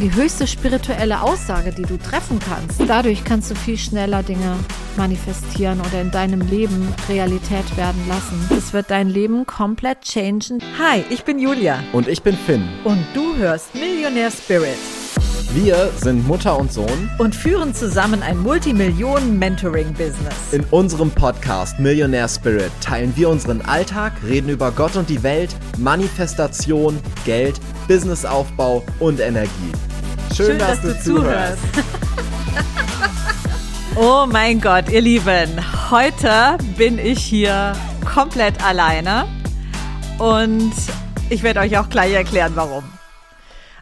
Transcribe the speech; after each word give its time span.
Die 0.00 0.14
höchste 0.14 0.46
spirituelle 0.46 1.22
Aussage, 1.22 1.72
die 1.72 1.82
du 1.82 1.98
treffen 1.98 2.38
kannst. 2.38 2.80
Dadurch 2.86 3.24
kannst 3.24 3.50
du 3.50 3.56
viel 3.56 3.76
schneller 3.76 4.22
Dinge 4.22 4.56
manifestieren 4.96 5.80
oder 5.80 6.00
in 6.00 6.12
deinem 6.12 6.40
Leben 6.40 6.94
Realität 7.08 7.76
werden 7.76 8.00
lassen. 8.06 8.46
Das 8.48 8.72
wird 8.72 8.92
dein 8.92 9.08
Leben 9.08 9.44
komplett 9.44 10.02
changen. 10.02 10.62
Hi, 10.78 11.02
ich 11.10 11.24
bin 11.24 11.40
Julia. 11.40 11.82
Und 11.92 12.06
ich 12.06 12.22
bin 12.22 12.36
Finn. 12.36 12.68
Und 12.84 13.04
du 13.12 13.34
hörst 13.38 13.74
Millionaire 13.74 14.30
Spirit. 14.30 14.78
Wir 15.54 15.90
sind 15.96 16.28
Mutter 16.28 16.58
und 16.58 16.70
Sohn 16.70 17.10
und 17.16 17.34
führen 17.34 17.74
zusammen 17.74 18.22
ein 18.22 18.36
Multimillionen-Mentoring-Business. 18.38 20.52
In 20.52 20.62
unserem 20.70 21.10
Podcast 21.10 21.78
Millionaire 21.78 22.28
Spirit 22.28 22.70
teilen 22.82 23.14
wir 23.16 23.30
unseren 23.30 23.62
Alltag, 23.62 24.12
reden 24.26 24.50
über 24.50 24.70
Gott 24.70 24.94
und 24.96 25.08
die 25.08 25.22
Welt, 25.22 25.56
Manifestation, 25.78 27.00
Geld, 27.24 27.58
Businessaufbau 27.88 28.84
und 28.98 29.20
Energie. 29.20 29.72
Schön, 30.36 30.48
Schön 30.48 30.58
dass, 30.58 30.82
dass, 30.82 31.02
du 31.02 31.14
zuhörst. 31.14 31.62
oh 33.96 34.26
mein 34.30 34.60
Gott, 34.60 34.90
ihr 34.90 35.00
Lieben, 35.00 35.48
heute 35.90 36.58
bin 36.76 36.98
ich 36.98 37.24
hier 37.24 37.72
komplett 38.04 38.62
alleine 38.62 39.26
und 40.18 40.74
ich 41.30 41.42
werde 41.42 41.60
euch 41.60 41.78
auch 41.78 41.88
gleich 41.88 42.12
erklären, 42.12 42.52
warum. 42.54 42.84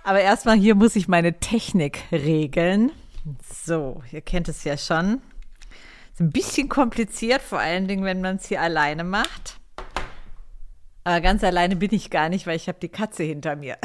Aber 0.06 0.20
erstmal 0.20 0.56
hier 0.56 0.76
muss 0.76 0.94
ich 0.94 1.08
meine 1.08 1.40
Technik 1.40 2.04
regeln. 2.12 2.92
So, 3.64 4.04
ihr 4.12 4.20
kennt 4.20 4.46
es 4.46 4.62
ja 4.62 4.78
schon. 4.78 5.20
Ist 6.12 6.20
ein 6.20 6.30
bisschen 6.30 6.68
kompliziert, 6.68 7.42
vor 7.42 7.58
allen 7.58 7.88
Dingen, 7.88 8.04
wenn 8.04 8.20
man 8.20 8.36
es 8.36 8.46
hier 8.46 8.60
alleine 8.60 9.02
macht. 9.02 9.58
Aber 11.02 11.20
ganz 11.20 11.42
alleine 11.42 11.74
bin 11.74 11.92
ich 11.92 12.08
gar 12.08 12.28
nicht, 12.28 12.46
weil 12.46 12.54
ich 12.54 12.68
habe 12.68 12.78
die 12.78 12.88
Katze 12.88 13.24
hinter 13.24 13.56
mir. 13.56 13.78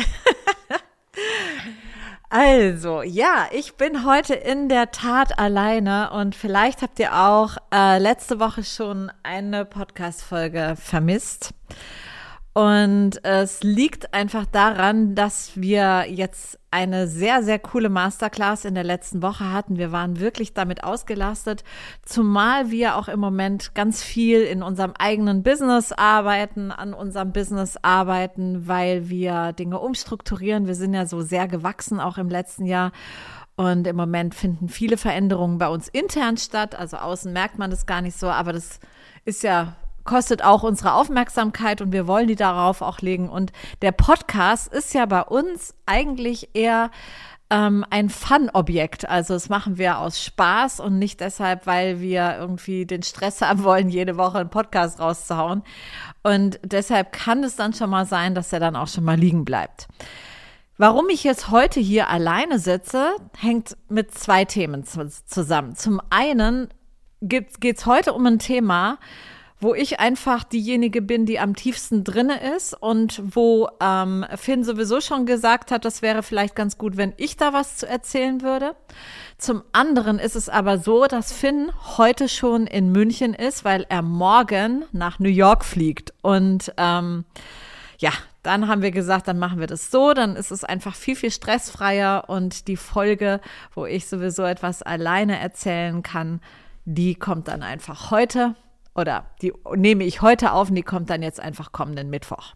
also, 2.29 3.01
ja, 3.01 3.47
ich 3.51 3.73
bin 3.73 4.05
heute 4.05 4.35
in 4.35 4.69
der 4.69 4.91
Tat 4.91 5.39
alleine 5.39 6.11
und 6.11 6.35
vielleicht 6.35 6.83
habt 6.83 6.99
ihr 6.99 7.17
auch 7.17 7.57
äh, 7.73 7.97
letzte 7.97 8.39
Woche 8.39 8.63
schon 8.63 9.11
eine 9.23 9.65
Podcast-Folge 9.65 10.75
vermisst. 10.79 11.55
Und 12.53 13.23
es 13.23 13.63
liegt 13.63 14.13
einfach 14.13 14.45
daran, 14.45 15.15
dass 15.15 15.51
wir 15.55 16.05
jetzt 16.09 16.59
eine 16.69 17.07
sehr, 17.07 17.43
sehr 17.43 17.59
coole 17.59 17.87
Masterclass 17.87 18.65
in 18.65 18.75
der 18.75 18.83
letzten 18.83 19.21
Woche 19.21 19.53
hatten. 19.53 19.77
Wir 19.77 19.93
waren 19.93 20.19
wirklich 20.19 20.53
damit 20.53 20.83
ausgelastet, 20.83 21.63
zumal 22.03 22.69
wir 22.69 22.97
auch 22.97 23.07
im 23.07 23.21
Moment 23.21 23.73
ganz 23.73 24.03
viel 24.03 24.41
in 24.41 24.63
unserem 24.63 24.93
eigenen 24.99 25.43
Business 25.43 25.93
arbeiten, 25.93 26.71
an 26.71 26.93
unserem 26.93 27.31
Business 27.31 27.77
arbeiten, 27.81 28.67
weil 28.67 29.07
wir 29.07 29.53
Dinge 29.53 29.79
umstrukturieren. 29.79 30.67
Wir 30.67 30.75
sind 30.75 30.93
ja 30.93 31.05
so 31.05 31.21
sehr 31.21 31.47
gewachsen, 31.47 32.01
auch 32.01 32.17
im 32.17 32.27
letzten 32.27 32.65
Jahr. 32.65 32.91
Und 33.55 33.87
im 33.87 33.95
Moment 33.95 34.35
finden 34.35 34.67
viele 34.67 34.97
Veränderungen 34.97 35.57
bei 35.57 35.69
uns 35.69 35.87
intern 35.87 36.35
statt. 36.35 36.75
Also 36.75 36.97
außen 36.97 37.31
merkt 37.31 37.57
man 37.57 37.69
das 37.69 37.85
gar 37.85 38.01
nicht 38.01 38.17
so, 38.17 38.27
aber 38.27 38.51
das 38.51 38.79
ist 39.23 39.43
ja 39.43 39.75
kostet 40.03 40.43
auch 40.43 40.63
unsere 40.63 40.93
Aufmerksamkeit 40.93 41.81
und 41.81 41.91
wir 41.91 42.07
wollen 42.07 42.27
die 42.27 42.35
darauf 42.35 42.81
auch 42.81 42.99
legen. 42.99 43.29
Und 43.29 43.51
der 43.81 43.91
Podcast 43.91 44.71
ist 44.71 44.93
ja 44.93 45.05
bei 45.05 45.21
uns 45.21 45.75
eigentlich 45.85 46.49
eher 46.53 46.91
ähm, 47.51 47.85
ein 47.89 48.09
Fun-Objekt. 48.09 49.07
Also 49.07 49.33
das 49.33 49.49
machen 49.49 49.77
wir 49.77 49.99
aus 49.99 50.23
Spaß 50.23 50.79
und 50.79 50.97
nicht 50.97 51.19
deshalb, 51.19 51.67
weil 51.67 51.99
wir 51.99 52.37
irgendwie 52.39 52.85
den 52.85 53.03
Stress 53.03 53.41
haben 53.41 53.63
wollen, 53.63 53.89
jede 53.89 54.17
Woche 54.17 54.39
einen 54.39 54.49
Podcast 54.49 54.99
rauszuhauen. 54.99 55.63
Und 56.23 56.59
deshalb 56.63 57.11
kann 57.11 57.43
es 57.43 57.55
dann 57.55 57.73
schon 57.73 57.89
mal 57.89 58.05
sein, 58.05 58.33
dass 58.33 58.53
er 58.53 58.59
dann 58.59 58.75
auch 58.75 58.87
schon 58.87 59.03
mal 59.03 59.17
liegen 59.17 59.45
bleibt. 59.45 59.87
Warum 60.77 61.09
ich 61.09 61.23
jetzt 61.23 61.51
heute 61.51 61.79
hier 61.79 62.09
alleine 62.09 62.57
sitze, 62.57 63.11
hängt 63.37 63.77
mit 63.87 64.15
zwei 64.15 64.45
Themen 64.45 64.83
zusammen. 64.83 65.75
Zum 65.75 66.01
einen 66.09 66.69
geht 67.21 67.59
es 67.63 67.85
heute 67.85 68.13
um 68.13 68.25
ein 68.25 68.39
Thema, 68.39 68.97
wo 69.61 69.75
ich 69.75 69.99
einfach 69.99 70.43
diejenige 70.43 71.03
bin, 71.03 71.27
die 71.27 71.39
am 71.39 71.55
tiefsten 71.55 72.03
drinne 72.03 72.55
ist 72.55 72.73
und 72.73 73.21
wo 73.23 73.69
ähm, 73.79 74.25
Finn 74.35 74.63
sowieso 74.63 75.01
schon 75.01 75.27
gesagt 75.27 75.71
hat, 75.71 75.85
das 75.85 76.01
wäre 76.01 76.23
vielleicht 76.23 76.55
ganz 76.55 76.79
gut, 76.79 76.97
wenn 76.97 77.13
ich 77.17 77.37
da 77.37 77.53
was 77.53 77.77
zu 77.77 77.87
erzählen 77.87 78.41
würde. 78.41 78.75
Zum 79.37 79.63
anderen 79.71 80.17
ist 80.17 80.35
es 80.35 80.49
aber 80.49 80.79
so, 80.79 81.05
dass 81.05 81.31
Finn 81.31 81.71
heute 81.97 82.27
schon 82.27 82.65
in 82.65 82.91
München 82.91 83.35
ist, 83.35 83.63
weil 83.63 83.85
er 83.87 84.01
morgen 84.01 84.83
nach 84.91 85.19
New 85.19 85.29
York 85.29 85.63
fliegt. 85.63 86.11
Und 86.23 86.73
ähm, 86.77 87.23
ja, 87.99 88.11
dann 88.41 88.67
haben 88.67 88.81
wir 88.81 88.89
gesagt, 88.89 89.27
dann 89.27 89.37
machen 89.37 89.59
wir 89.59 89.67
das 89.67 89.91
so, 89.91 90.15
dann 90.15 90.35
ist 90.35 90.49
es 90.49 90.63
einfach 90.63 90.95
viel, 90.95 91.15
viel 91.15 91.29
stressfreier 91.29 92.29
und 92.29 92.67
die 92.67 92.77
Folge, 92.77 93.39
wo 93.75 93.85
ich 93.85 94.07
sowieso 94.07 94.43
etwas 94.43 94.81
alleine 94.81 95.39
erzählen 95.39 96.01
kann, 96.01 96.41
die 96.85 97.13
kommt 97.13 97.47
dann 97.47 97.61
einfach 97.61 98.09
heute 98.09 98.55
oder 98.95 99.25
die 99.41 99.53
nehme 99.75 100.03
ich 100.03 100.21
heute 100.21 100.51
auf 100.51 100.69
und 100.69 100.75
die 100.75 100.83
kommt 100.83 101.09
dann 101.09 101.21
jetzt 101.21 101.39
einfach 101.39 101.71
kommenden 101.71 102.09
Mittwoch. 102.09 102.53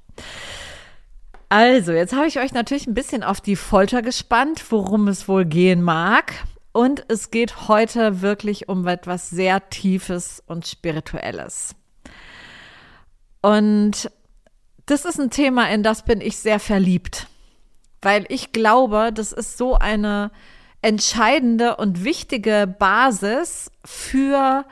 Also, 1.49 1.91
jetzt 1.91 2.15
habe 2.15 2.27
ich 2.27 2.39
euch 2.39 2.53
natürlich 2.53 2.87
ein 2.87 2.93
bisschen 2.93 3.23
auf 3.23 3.39
die 3.39 3.55
Folter 3.55 4.01
gespannt, 4.01 4.63
worum 4.71 5.07
es 5.07 5.27
wohl 5.27 5.45
gehen 5.45 5.81
mag. 5.81 6.33
Und 6.71 7.05
es 7.07 7.31
geht 7.31 7.69
heute 7.69 8.21
wirklich 8.21 8.67
um 8.67 8.85
etwas 8.87 9.29
sehr 9.29 9.69
Tiefes 9.69 10.43
und 10.45 10.67
Spirituelles. 10.67 11.75
Und 13.41 14.11
das 14.85 15.05
ist 15.05 15.19
ein 15.19 15.29
Thema, 15.29 15.69
in 15.69 15.83
das 15.83 16.03
bin 16.03 16.19
ich 16.19 16.37
sehr 16.37 16.59
verliebt, 16.59 17.27
weil 18.01 18.25
ich 18.29 18.51
glaube, 18.51 19.11
das 19.13 19.31
ist 19.31 19.57
so 19.57 19.75
eine 19.75 20.31
entscheidende 20.81 21.77
und 21.77 22.03
wichtige 22.03 22.67
Basis 22.67 23.71
für 23.85 24.65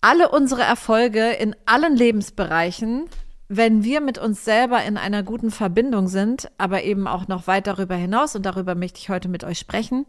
alle 0.00 0.30
unsere 0.30 0.62
Erfolge 0.62 1.30
in 1.30 1.54
allen 1.66 1.96
Lebensbereichen, 1.96 3.08
wenn 3.48 3.84
wir 3.84 4.00
mit 4.00 4.18
uns 4.18 4.44
selber 4.44 4.82
in 4.84 4.96
einer 4.96 5.22
guten 5.22 5.50
Verbindung 5.50 6.08
sind, 6.08 6.50
aber 6.56 6.84
eben 6.84 7.06
auch 7.06 7.28
noch 7.28 7.46
weit 7.46 7.66
darüber 7.66 7.96
hinaus, 7.96 8.36
und 8.36 8.46
darüber 8.46 8.74
möchte 8.74 9.00
ich 9.00 9.10
heute 9.10 9.28
mit 9.28 9.44
euch 9.44 9.58
sprechen, 9.58 10.06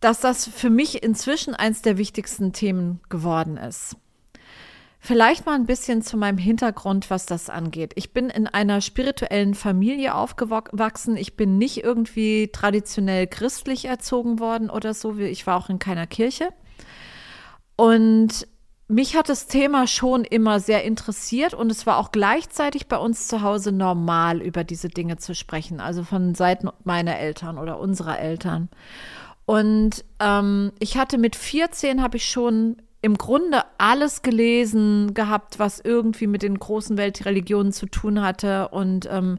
dass 0.00 0.20
das 0.20 0.48
für 0.48 0.70
mich 0.70 1.02
inzwischen 1.02 1.54
eins 1.54 1.82
der 1.82 1.98
wichtigsten 1.98 2.52
Themen 2.52 3.00
geworden 3.08 3.56
ist. 3.56 3.96
Vielleicht 5.02 5.46
mal 5.46 5.54
ein 5.54 5.64
bisschen 5.66 6.02
zu 6.02 6.18
meinem 6.18 6.36
Hintergrund, 6.36 7.08
was 7.08 7.24
das 7.24 7.48
angeht. 7.48 7.92
Ich 7.96 8.12
bin 8.12 8.28
in 8.28 8.46
einer 8.46 8.82
spirituellen 8.82 9.54
Familie 9.54 10.14
aufgewachsen. 10.14 11.16
Ich 11.16 11.36
bin 11.36 11.56
nicht 11.56 11.82
irgendwie 11.82 12.48
traditionell 12.52 13.26
christlich 13.26 13.86
erzogen 13.86 14.38
worden 14.38 14.68
oder 14.68 14.92
so. 14.92 15.16
Ich 15.16 15.46
war 15.46 15.56
auch 15.56 15.70
in 15.70 15.78
keiner 15.78 16.06
Kirche. 16.06 16.50
Und 17.76 18.46
mich 18.90 19.16
hat 19.16 19.28
das 19.28 19.46
Thema 19.46 19.86
schon 19.86 20.24
immer 20.24 20.58
sehr 20.58 20.84
interessiert 20.84 21.54
und 21.54 21.70
es 21.70 21.86
war 21.86 21.96
auch 21.98 22.10
gleichzeitig 22.10 22.88
bei 22.88 22.96
uns 22.96 23.28
zu 23.28 23.42
Hause 23.42 23.72
normal, 23.72 24.42
über 24.42 24.64
diese 24.64 24.88
Dinge 24.88 25.16
zu 25.16 25.34
sprechen, 25.34 25.80
also 25.80 26.02
von 26.02 26.34
Seiten 26.34 26.68
meiner 26.84 27.16
Eltern 27.16 27.56
oder 27.56 27.78
unserer 27.78 28.18
Eltern. 28.18 28.68
Und 29.46 30.04
ähm, 30.18 30.72
ich 30.80 30.96
hatte 30.96 31.18
mit 31.18 31.36
14 31.36 32.02
habe 32.02 32.16
ich 32.16 32.28
schon 32.28 32.76
im 33.00 33.16
Grunde 33.16 33.62
alles 33.78 34.22
gelesen 34.22 35.14
gehabt, 35.14 35.58
was 35.58 35.80
irgendwie 35.80 36.26
mit 36.26 36.42
den 36.42 36.58
großen 36.58 36.96
Weltreligionen 36.98 37.72
zu 37.72 37.86
tun 37.86 38.20
hatte 38.20 38.68
und 38.68 39.08
ähm, 39.10 39.38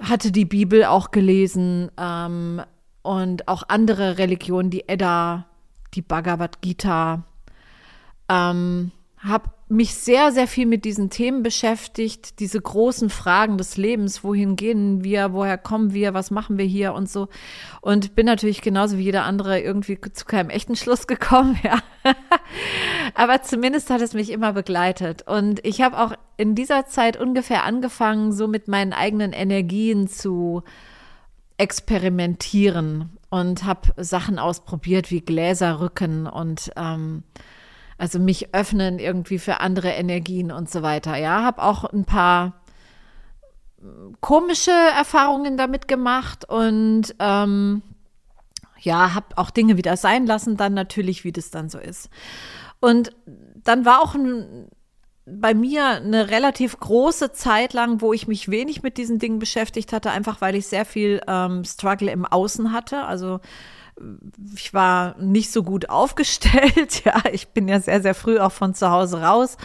hatte 0.00 0.32
die 0.32 0.44
Bibel 0.46 0.84
auch 0.84 1.10
gelesen 1.10 1.90
ähm, 1.98 2.62
und 3.02 3.46
auch 3.46 3.62
andere 3.68 4.18
Religionen, 4.18 4.70
die 4.70 4.88
Edda, 4.88 5.46
die 5.94 6.02
Bhagavad 6.02 6.60
Gita 6.62 7.24
ähm, 8.28 8.92
habe 9.18 9.50
mich 9.68 9.94
sehr, 9.94 10.30
sehr 10.30 10.46
viel 10.46 10.66
mit 10.66 10.84
diesen 10.84 11.10
Themen 11.10 11.42
beschäftigt, 11.42 12.38
diese 12.38 12.60
großen 12.60 13.10
Fragen 13.10 13.58
des 13.58 13.76
Lebens, 13.76 14.22
wohin 14.22 14.54
gehen 14.54 15.02
wir, 15.02 15.32
woher 15.32 15.58
kommen 15.58 15.92
wir, 15.92 16.14
was 16.14 16.30
machen 16.30 16.56
wir 16.56 16.64
hier 16.64 16.94
und 16.94 17.10
so. 17.10 17.28
Und 17.80 18.14
bin 18.14 18.26
natürlich 18.26 18.62
genauso 18.62 18.96
wie 18.96 19.02
jeder 19.02 19.24
andere 19.24 19.58
irgendwie 19.60 20.00
zu 20.00 20.24
keinem 20.24 20.50
echten 20.50 20.76
Schluss 20.76 21.06
gekommen, 21.08 21.58
ja. 21.64 21.78
Aber 23.14 23.42
zumindest 23.42 23.90
hat 23.90 24.02
es 24.02 24.14
mich 24.14 24.30
immer 24.30 24.52
begleitet. 24.52 25.26
Und 25.26 25.64
ich 25.66 25.80
habe 25.80 25.98
auch 25.98 26.12
in 26.36 26.54
dieser 26.54 26.86
Zeit 26.86 27.16
ungefähr 27.16 27.64
angefangen, 27.64 28.32
so 28.32 28.46
mit 28.46 28.68
meinen 28.68 28.92
eigenen 28.92 29.32
Energien 29.32 30.06
zu 30.06 30.62
experimentieren 31.58 33.18
und 33.30 33.64
habe 33.64 33.88
Sachen 33.96 34.38
ausprobiert 34.38 35.10
wie 35.10 35.22
Gläserrücken 35.22 36.26
und 36.26 36.70
ähm, 36.76 37.24
also 37.98 38.18
mich 38.18 38.54
öffnen 38.54 38.98
irgendwie 38.98 39.38
für 39.38 39.60
andere 39.60 39.90
Energien 39.90 40.52
und 40.52 40.70
so 40.70 40.82
weiter. 40.82 41.16
Ja, 41.16 41.42
habe 41.42 41.62
auch 41.62 41.84
ein 41.84 42.04
paar 42.04 42.60
komische 44.20 44.70
Erfahrungen 44.70 45.56
damit 45.56 45.88
gemacht 45.88 46.48
und 46.48 47.14
ähm, 47.18 47.82
ja, 48.80 49.14
habe 49.14 49.26
auch 49.36 49.50
Dinge 49.50 49.76
wieder 49.76 49.96
sein 49.96 50.26
lassen, 50.26 50.56
dann 50.56 50.74
natürlich, 50.74 51.24
wie 51.24 51.32
das 51.32 51.50
dann 51.50 51.68
so 51.68 51.78
ist. 51.78 52.10
Und 52.80 53.10
dann 53.64 53.84
war 53.84 54.02
auch 54.02 54.14
ein, 54.14 54.68
bei 55.24 55.54
mir 55.54 55.86
eine 55.86 56.30
relativ 56.30 56.78
große 56.78 57.32
Zeit 57.32 57.72
lang, 57.72 58.00
wo 58.00 58.12
ich 58.12 58.28
mich 58.28 58.48
wenig 58.48 58.82
mit 58.82 58.96
diesen 58.96 59.18
Dingen 59.18 59.38
beschäftigt 59.38 59.92
hatte, 59.92 60.10
einfach 60.10 60.40
weil 60.40 60.54
ich 60.54 60.66
sehr 60.66 60.84
viel 60.84 61.20
ähm, 61.26 61.64
Struggle 61.64 62.10
im 62.10 62.24
Außen 62.24 62.72
hatte. 62.72 63.04
Also 63.04 63.40
ich 64.54 64.74
war 64.74 65.16
nicht 65.18 65.50
so 65.50 65.62
gut 65.62 65.90
aufgestellt. 65.90 67.04
Ja, 67.04 67.22
ich 67.32 67.48
bin 67.48 67.68
ja 67.68 67.80
sehr, 67.80 68.02
sehr 68.02 68.14
früh 68.14 68.38
auch 68.38 68.52
von 68.52 68.74
zu 68.74 68.90
Hause 68.90 69.22
raus 69.22 69.56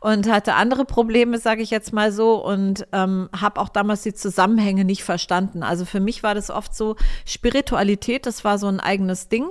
und 0.00 0.30
hatte 0.30 0.54
andere 0.54 0.84
Probleme, 0.84 1.38
sage 1.38 1.62
ich 1.62 1.70
jetzt 1.70 1.92
mal 1.92 2.12
so, 2.12 2.44
und 2.44 2.86
ähm, 2.92 3.28
habe 3.38 3.60
auch 3.60 3.68
damals 3.68 4.02
die 4.02 4.14
Zusammenhänge 4.14 4.84
nicht 4.84 5.04
verstanden. 5.04 5.62
Also 5.62 5.84
für 5.84 6.00
mich 6.00 6.22
war 6.22 6.34
das 6.34 6.50
oft 6.50 6.74
so, 6.74 6.96
Spiritualität, 7.24 8.26
das 8.26 8.44
war 8.44 8.58
so 8.58 8.66
ein 8.66 8.80
eigenes 8.80 9.28
Ding. 9.28 9.46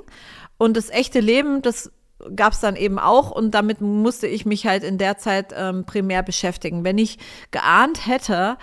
Und 0.58 0.78
das 0.78 0.90
echte 0.90 1.20
Leben, 1.20 1.62
das 1.62 1.92
gab 2.36 2.54
es 2.54 2.62
dann 2.62 2.76
eben 2.76 2.98
auch 2.98 3.32
und 3.32 3.52
damit 3.52 3.82
musste 3.82 4.28
ich 4.28 4.46
mich 4.46 4.66
halt 4.66 4.84
in 4.84 4.98
der 4.98 5.18
Zeit 5.18 5.54
ähm, 5.56 5.86
primär 5.86 6.24
beschäftigen. 6.24 6.84
Wenn 6.84 6.98
ich 6.98 7.20
geahnt 7.52 8.08
hätte, 8.08 8.58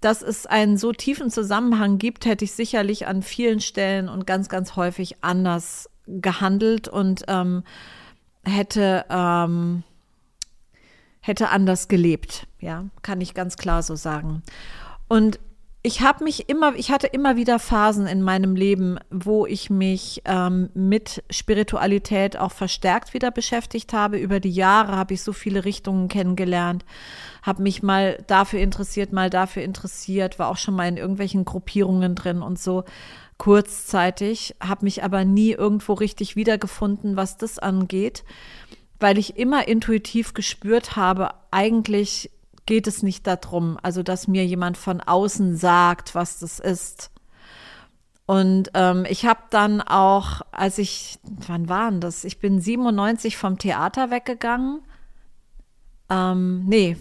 dass 0.00 0.22
es 0.22 0.46
einen 0.46 0.76
so 0.76 0.92
tiefen 0.92 1.30
Zusammenhang 1.30 1.98
gibt, 1.98 2.24
hätte 2.24 2.44
ich 2.44 2.52
sicherlich 2.52 3.06
an 3.06 3.22
vielen 3.22 3.60
Stellen 3.60 4.08
und 4.08 4.26
ganz, 4.26 4.48
ganz 4.48 4.76
häufig 4.76 5.16
anders 5.22 5.90
gehandelt 6.06 6.88
und 6.88 7.24
ähm, 7.28 7.64
hätte, 8.44 9.04
ähm, 9.10 9.82
hätte 11.20 11.50
anders 11.50 11.88
gelebt. 11.88 12.46
Ja, 12.60 12.86
kann 13.02 13.20
ich 13.20 13.34
ganz 13.34 13.56
klar 13.56 13.82
so 13.82 13.96
sagen. 13.96 14.42
Und 15.08 15.40
ich 15.82 16.00
habe 16.00 16.24
mich 16.24 16.48
immer, 16.48 16.74
ich 16.74 16.90
hatte 16.90 17.06
immer 17.06 17.36
wieder 17.36 17.60
Phasen 17.60 18.08
in 18.08 18.20
meinem 18.20 18.56
Leben, 18.56 18.98
wo 19.10 19.46
ich 19.46 19.70
mich 19.70 20.22
ähm, 20.24 20.70
mit 20.74 21.22
Spiritualität 21.30 22.36
auch 22.36 22.50
verstärkt 22.50 23.14
wieder 23.14 23.30
beschäftigt 23.30 23.92
habe. 23.92 24.18
Über 24.18 24.40
die 24.40 24.50
Jahre 24.50 24.96
habe 24.96 25.14
ich 25.14 25.22
so 25.22 25.32
viele 25.32 25.64
Richtungen 25.64 26.08
kennengelernt, 26.08 26.84
habe 27.42 27.62
mich 27.62 27.82
mal 27.82 28.22
dafür 28.26 28.58
interessiert, 28.58 29.12
mal 29.12 29.30
dafür 29.30 29.62
interessiert, 29.62 30.40
war 30.40 30.48
auch 30.48 30.56
schon 30.56 30.74
mal 30.74 30.88
in 30.88 30.96
irgendwelchen 30.96 31.44
Gruppierungen 31.44 32.16
drin 32.16 32.42
und 32.42 32.58
so 32.58 32.84
kurzzeitig, 33.38 34.56
habe 34.60 34.84
mich 34.84 35.04
aber 35.04 35.24
nie 35.24 35.52
irgendwo 35.52 35.92
richtig 35.92 36.34
wiedergefunden, 36.34 37.16
was 37.16 37.36
das 37.36 37.60
angeht, 37.60 38.24
weil 38.98 39.16
ich 39.16 39.36
immer 39.36 39.68
intuitiv 39.68 40.34
gespürt 40.34 40.96
habe, 40.96 41.30
eigentlich 41.52 42.32
geht 42.68 42.86
es 42.86 43.02
nicht 43.02 43.26
darum, 43.26 43.78
also 43.82 44.02
dass 44.02 44.28
mir 44.28 44.44
jemand 44.44 44.76
von 44.76 45.00
außen 45.00 45.56
sagt, 45.56 46.14
was 46.14 46.38
das 46.38 46.58
ist. 46.60 47.10
Und 48.26 48.70
ähm, 48.74 49.06
ich 49.08 49.24
habe 49.24 49.40
dann 49.48 49.80
auch, 49.80 50.42
als 50.52 50.76
ich, 50.76 51.18
wann 51.24 51.70
waren 51.70 52.02
das? 52.02 52.24
Ich 52.24 52.40
bin 52.40 52.60
97 52.60 53.38
vom 53.38 53.56
Theater 53.56 54.10
weggegangen. 54.10 54.82
Ähm, 56.10 56.66
nee, 56.66 56.98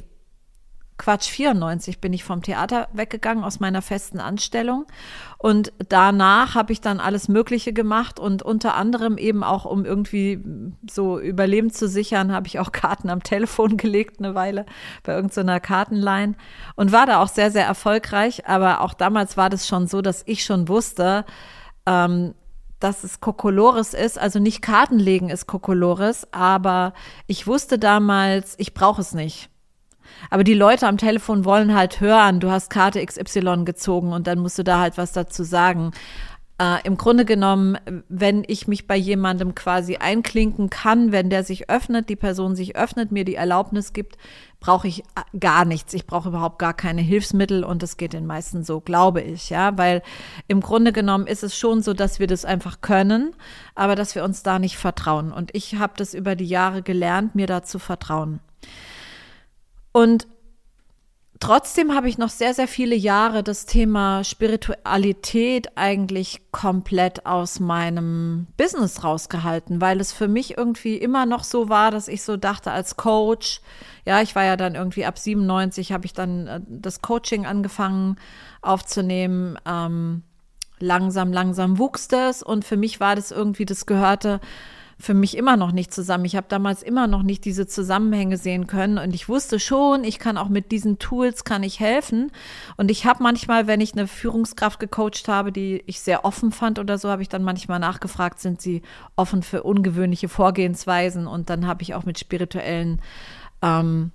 Quatsch, 0.97 1.29
94 1.29 2.01
bin 2.01 2.11
ich 2.11 2.23
vom 2.23 2.41
Theater 2.41 2.87
weggegangen 2.91 3.43
aus 3.43 3.59
meiner 3.59 3.83
festen 3.83 4.19
Anstellung. 4.19 4.87
Und 5.37 5.71
danach 5.89 6.55
habe 6.55 6.73
ich 6.73 6.81
dann 6.81 6.99
alles 6.99 7.27
Mögliche 7.27 7.71
gemacht 7.71 8.19
und 8.19 8.41
unter 8.41 8.73
anderem 8.73 9.17
eben 9.19 9.43
auch, 9.43 9.65
um 9.65 9.85
irgendwie 9.85 10.43
so 10.89 11.19
Überleben 11.19 11.71
zu 11.71 11.87
sichern, 11.87 12.31
habe 12.31 12.47
ich 12.47 12.59
auch 12.59 12.71
Karten 12.71 13.09
am 13.09 13.21
Telefon 13.21 13.77
gelegt 13.77 14.19
eine 14.19 14.33
Weile 14.33 14.65
bei 15.03 15.13
irgendeiner 15.13 15.59
Kartenline 15.59 16.35
und 16.75 16.91
war 16.91 17.05
da 17.05 17.21
auch 17.21 17.29
sehr, 17.29 17.51
sehr 17.51 17.65
erfolgreich. 17.65 18.47
Aber 18.47 18.81
auch 18.81 18.95
damals 18.95 19.37
war 19.37 19.51
das 19.51 19.67
schon 19.67 19.85
so, 19.87 20.01
dass 20.01 20.23
ich 20.25 20.43
schon 20.43 20.67
wusste, 20.67 21.25
ähm, 21.85 22.33
dass 22.79 23.03
es 23.03 23.21
Kokolores 23.21 23.93
ist, 23.93 24.19
also 24.19 24.39
nicht 24.39 24.61
Kartenlegen 24.61 25.29
ist 25.29 25.47
Kokolores, 25.47 26.27
aber 26.31 26.93
ich 27.25 27.47
wusste 27.47 27.79
damals, 27.79 28.55
ich 28.57 28.73
brauche 28.73 29.01
es 29.01 29.13
nicht. 29.13 29.49
Aber 30.29 30.43
die 30.43 30.53
Leute 30.53 30.87
am 30.87 30.97
Telefon 30.97 31.45
wollen 31.45 31.75
halt 31.75 32.01
hören, 32.01 32.39
du 32.39 32.51
hast 32.51 32.69
Karte 32.69 33.05
XY 33.05 33.63
gezogen 33.65 34.13
und 34.13 34.27
dann 34.27 34.39
musst 34.39 34.59
du 34.59 34.63
da 34.63 34.79
halt 34.79 34.97
was 34.97 35.11
dazu 35.11 35.43
sagen. 35.43 35.91
Äh, 36.59 36.79
Im 36.85 36.97
Grunde 36.97 37.23
genommen, 37.23 37.77
wenn 38.09 38.43
ich 38.47 38.67
mich 38.67 38.87
bei 38.87 38.95
jemandem 38.95 39.53
quasi 39.53 39.97
einklinken 39.97 40.71
kann, 40.71 41.11
wenn 41.11 41.29
der 41.29 41.43
sich 41.43 41.69
öffnet, 41.69 42.09
die 42.09 42.15
Person 42.15 42.55
sich 42.55 42.75
öffnet, 42.75 43.11
mir 43.11 43.25
die 43.25 43.35
Erlaubnis 43.35 43.93
gibt, 43.93 44.17
brauche 44.59 44.87
ich 44.87 45.01
äh, 45.01 45.37
gar 45.39 45.65
nichts. 45.65 45.93
Ich 45.93 46.07
brauche 46.07 46.29
überhaupt 46.29 46.57
gar 46.57 46.73
keine 46.73 47.01
Hilfsmittel 47.01 47.63
und 47.63 47.83
das 47.83 47.95
geht 47.97 48.13
den 48.13 48.25
meisten 48.25 48.63
so, 48.63 48.81
glaube 48.81 49.21
ich, 49.21 49.51
ja, 49.51 49.77
weil 49.77 50.01
im 50.47 50.61
Grunde 50.61 50.93
genommen 50.93 51.27
ist 51.27 51.43
es 51.43 51.55
schon 51.55 51.83
so, 51.83 51.93
dass 51.93 52.19
wir 52.19 52.25
das 52.25 52.43
einfach 52.43 52.81
können, 52.81 53.35
aber 53.75 53.93
dass 53.93 54.15
wir 54.15 54.23
uns 54.23 54.41
da 54.41 54.57
nicht 54.57 54.77
vertrauen. 54.77 55.31
Und 55.31 55.53
ich 55.53 55.75
habe 55.75 55.93
das 55.95 56.15
über 56.15 56.35
die 56.35 56.47
Jahre 56.47 56.81
gelernt, 56.81 57.35
mir 57.35 57.45
da 57.45 57.61
zu 57.61 57.77
vertrauen. 57.77 58.39
Und 59.97 60.27
trotzdem 61.39 61.95
habe 61.95 62.07
ich 62.07 62.19
noch 62.19 62.29
sehr, 62.29 62.53
sehr 62.53 62.67
viele 62.67 62.93
Jahre 62.93 63.41
das 63.41 63.65
Thema 63.65 64.23
Spiritualität 64.23 65.75
eigentlich 65.75 66.51
komplett 66.51 67.25
aus 67.25 67.59
meinem 67.59 68.45
Business 68.57 69.03
rausgehalten, 69.03 69.81
weil 69.81 69.99
es 69.99 70.13
für 70.13 70.27
mich 70.27 70.55
irgendwie 70.55 70.97
immer 70.97 71.25
noch 71.25 71.43
so 71.43 71.67
war, 71.69 71.89
dass 71.89 72.09
ich 72.09 72.21
so 72.21 72.37
dachte 72.37 72.69
als 72.69 72.95
Coach, 72.95 73.61
ja, 74.05 74.21
ich 74.21 74.35
war 74.35 74.43
ja 74.43 74.55
dann 74.55 74.75
irgendwie 74.75 75.03
ab 75.03 75.17
97, 75.17 75.91
habe 75.91 76.05
ich 76.05 76.13
dann 76.13 76.45
äh, 76.45 76.61
das 76.67 77.01
Coaching 77.01 77.47
angefangen 77.47 78.17
aufzunehmen. 78.61 79.57
Ähm, 79.65 80.21
langsam, 80.79 81.33
langsam 81.33 81.79
wuchs 81.79 82.07
das 82.07 82.43
und 82.43 82.65
für 82.65 82.77
mich 82.77 82.99
war 82.99 83.15
das 83.15 83.31
irgendwie, 83.31 83.65
das 83.65 83.87
gehörte 83.87 84.39
für 84.99 85.13
mich 85.13 85.37
immer 85.37 85.57
noch 85.57 85.71
nicht 85.71 85.93
zusammen. 85.93 86.25
Ich 86.25 86.35
habe 86.35 86.47
damals 86.49 86.81
immer 86.81 87.05
noch 87.05 87.21
nicht 87.21 87.45
diese 87.45 87.67
Zusammenhänge 87.67 88.37
sehen 88.37 88.65
können 88.65 88.97
und 88.97 89.13
ich 89.13 89.29
wusste 89.29 89.59
schon, 89.59 90.03
ich 90.03 90.17
kann 90.17 90.37
auch 90.37 90.49
mit 90.49 90.71
diesen 90.71 90.97
Tools 90.97 91.43
kann 91.43 91.61
ich 91.61 91.79
helfen 91.79 92.31
und 92.77 92.89
ich 92.89 93.05
habe 93.05 93.21
manchmal, 93.21 93.67
wenn 93.67 93.79
ich 93.79 93.93
eine 93.93 94.07
Führungskraft 94.07 94.79
gecoacht 94.79 95.27
habe, 95.27 95.51
die 95.51 95.83
ich 95.85 96.01
sehr 96.01 96.25
offen 96.25 96.51
fand 96.51 96.79
oder 96.79 96.97
so, 96.97 97.09
habe 97.09 97.21
ich 97.21 97.29
dann 97.29 97.43
manchmal 97.43 97.79
nachgefragt, 97.79 98.39
sind 98.39 98.59
sie 98.59 98.81
offen 99.15 99.43
für 99.43 99.63
ungewöhnliche 99.63 100.29
Vorgehensweisen 100.29 101.27
und 101.27 101.51
dann 101.51 101.67
habe 101.67 101.83
ich 101.83 101.93
auch 101.93 102.05
mit 102.05 102.17
spirituellen 102.17 102.99
ähm, 103.61 104.11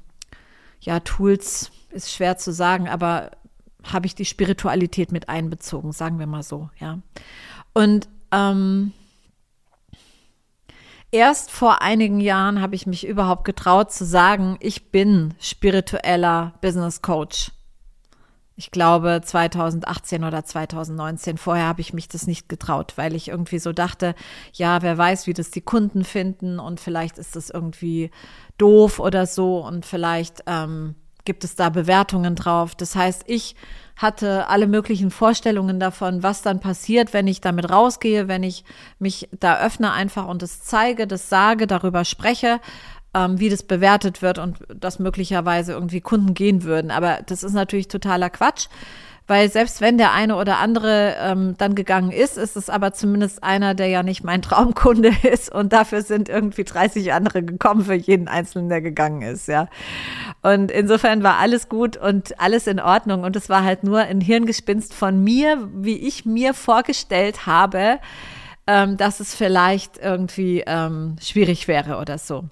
ja 0.80 0.98
Tools 0.98 1.70
ist 1.90 2.10
schwer 2.10 2.38
zu 2.38 2.52
sagen, 2.52 2.88
aber 2.88 3.30
habe 3.84 4.06
ich 4.06 4.14
die 4.14 4.24
Spiritualität 4.24 5.12
mit 5.12 5.28
einbezogen, 5.28 5.92
sagen 5.92 6.18
wir 6.18 6.26
mal 6.26 6.42
so, 6.42 6.70
ja. 6.78 6.98
Und 7.72 8.08
ähm, 8.32 8.92
Erst 11.14 11.50
vor 11.50 11.82
einigen 11.82 12.20
Jahren 12.20 12.62
habe 12.62 12.74
ich 12.74 12.86
mich 12.86 13.06
überhaupt 13.06 13.44
getraut 13.44 13.92
zu 13.92 14.06
sagen, 14.06 14.56
ich 14.60 14.90
bin 14.90 15.34
spiritueller 15.38 16.54
Business 16.62 17.02
Coach. 17.02 17.52
Ich 18.56 18.70
glaube 18.70 19.20
2018 19.22 20.24
oder 20.24 20.42
2019. 20.42 21.36
Vorher 21.36 21.66
habe 21.66 21.82
ich 21.82 21.92
mich 21.92 22.08
das 22.08 22.26
nicht 22.26 22.48
getraut, 22.48 22.94
weil 22.96 23.14
ich 23.14 23.28
irgendwie 23.28 23.58
so 23.58 23.74
dachte, 23.74 24.14
ja, 24.54 24.80
wer 24.80 24.96
weiß, 24.96 25.26
wie 25.26 25.34
das 25.34 25.50
die 25.50 25.60
Kunden 25.60 26.02
finden 26.04 26.58
und 26.58 26.80
vielleicht 26.80 27.18
ist 27.18 27.36
das 27.36 27.50
irgendwie 27.50 28.10
doof 28.56 28.98
oder 28.98 29.26
so 29.26 29.58
und 29.58 29.84
vielleicht 29.84 30.44
ähm, 30.46 30.94
gibt 31.24 31.44
es 31.44 31.54
da 31.54 31.68
Bewertungen 31.68 32.34
drauf. 32.34 32.74
Das 32.74 32.96
heißt, 32.96 33.24
ich 33.26 33.54
hatte 33.96 34.48
alle 34.48 34.66
möglichen 34.66 35.10
Vorstellungen 35.10 35.78
davon, 35.78 36.22
was 36.22 36.42
dann 36.42 36.60
passiert, 36.60 37.12
wenn 37.12 37.26
ich 37.26 37.40
damit 37.40 37.70
rausgehe, 37.70 38.26
wenn 38.28 38.42
ich 38.42 38.64
mich 38.98 39.28
da 39.38 39.60
öffne 39.60 39.92
einfach 39.92 40.26
und 40.26 40.42
es 40.42 40.62
zeige, 40.62 41.06
das 41.06 41.28
sage, 41.28 41.66
darüber 41.66 42.04
spreche, 42.04 42.60
ähm, 43.14 43.38
wie 43.38 43.50
das 43.50 43.62
bewertet 43.62 44.22
wird 44.22 44.38
und 44.38 44.58
dass 44.74 44.98
möglicherweise 44.98 45.72
irgendwie 45.72 46.00
Kunden 46.00 46.34
gehen 46.34 46.64
würden. 46.64 46.90
Aber 46.90 47.20
das 47.26 47.42
ist 47.42 47.52
natürlich 47.52 47.88
totaler 47.88 48.30
Quatsch 48.30 48.68
weil 49.26 49.50
selbst 49.50 49.80
wenn 49.80 49.98
der 49.98 50.12
eine 50.12 50.36
oder 50.36 50.58
andere 50.58 51.16
ähm, 51.20 51.54
dann 51.58 51.74
gegangen 51.74 52.10
ist, 52.10 52.36
ist 52.36 52.56
es 52.56 52.68
aber 52.68 52.92
zumindest 52.92 53.42
einer, 53.42 53.74
der 53.74 53.88
ja 53.88 54.02
nicht 54.02 54.24
mein 54.24 54.42
Traumkunde 54.42 55.12
ist 55.30 55.52
und 55.52 55.72
dafür 55.72 56.02
sind 56.02 56.28
irgendwie 56.28 56.64
30 56.64 57.12
andere 57.12 57.42
gekommen 57.42 57.84
für 57.84 57.94
jeden 57.94 58.28
Einzelnen, 58.28 58.68
der 58.68 58.80
gegangen 58.80 59.22
ist, 59.22 59.48
ja. 59.48 59.68
Und 60.42 60.70
insofern 60.70 61.22
war 61.22 61.38
alles 61.38 61.68
gut 61.68 61.96
und 61.96 62.40
alles 62.40 62.66
in 62.66 62.80
Ordnung 62.80 63.22
und 63.22 63.36
es 63.36 63.48
war 63.48 63.64
halt 63.64 63.84
nur 63.84 64.00
ein 64.00 64.20
Hirngespinst 64.20 64.94
von 64.94 65.22
mir, 65.22 65.68
wie 65.74 65.96
ich 65.96 66.24
mir 66.24 66.54
vorgestellt 66.54 67.46
habe, 67.46 68.00
ähm, 68.66 68.96
dass 68.96 69.20
es 69.20 69.34
vielleicht 69.34 69.98
irgendwie 69.98 70.62
ähm, 70.66 71.16
schwierig 71.20 71.68
wäre 71.68 71.98
oder 71.98 72.18
so. 72.18 72.44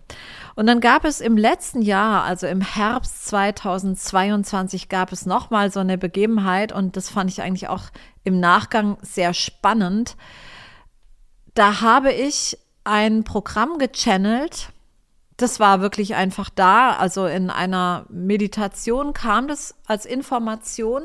Und 0.61 0.67
dann 0.67 0.81
gab 0.81 1.07
es 1.07 1.23
im 1.23 1.39
letzten 1.39 1.81
Jahr, 1.81 2.23
also 2.25 2.47
im 2.47 2.61
Herbst 2.61 3.29
2022, 3.29 4.91
gab 4.91 5.11
es 5.11 5.25
nochmal 5.25 5.73
so 5.73 5.81
eine 5.81 5.97
Begebenheit 5.97 6.71
und 6.71 6.99
das 6.99 7.09
fand 7.09 7.31
ich 7.31 7.41
eigentlich 7.41 7.69
auch 7.69 7.85
im 8.25 8.41
Nachgang 8.41 8.99
sehr 9.01 9.33
spannend. 9.33 10.19
Da 11.55 11.81
habe 11.81 12.13
ich 12.13 12.59
ein 12.85 13.25
Programm 13.25 13.79
gechannelt. 13.79 14.69
Das 15.39 15.61
war 15.61 15.81
wirklich 15.81 16.15
einfach 16.15 16.51
da. 16.51 16.91
Also 16.91 17.25
in 17.25 17.49
einer 17.49 18.05
Meditation 18.11 19.15
kam 19.15 19.49
das 19.49 19.75
als 19.87 20.05
Information. 20.05 21.05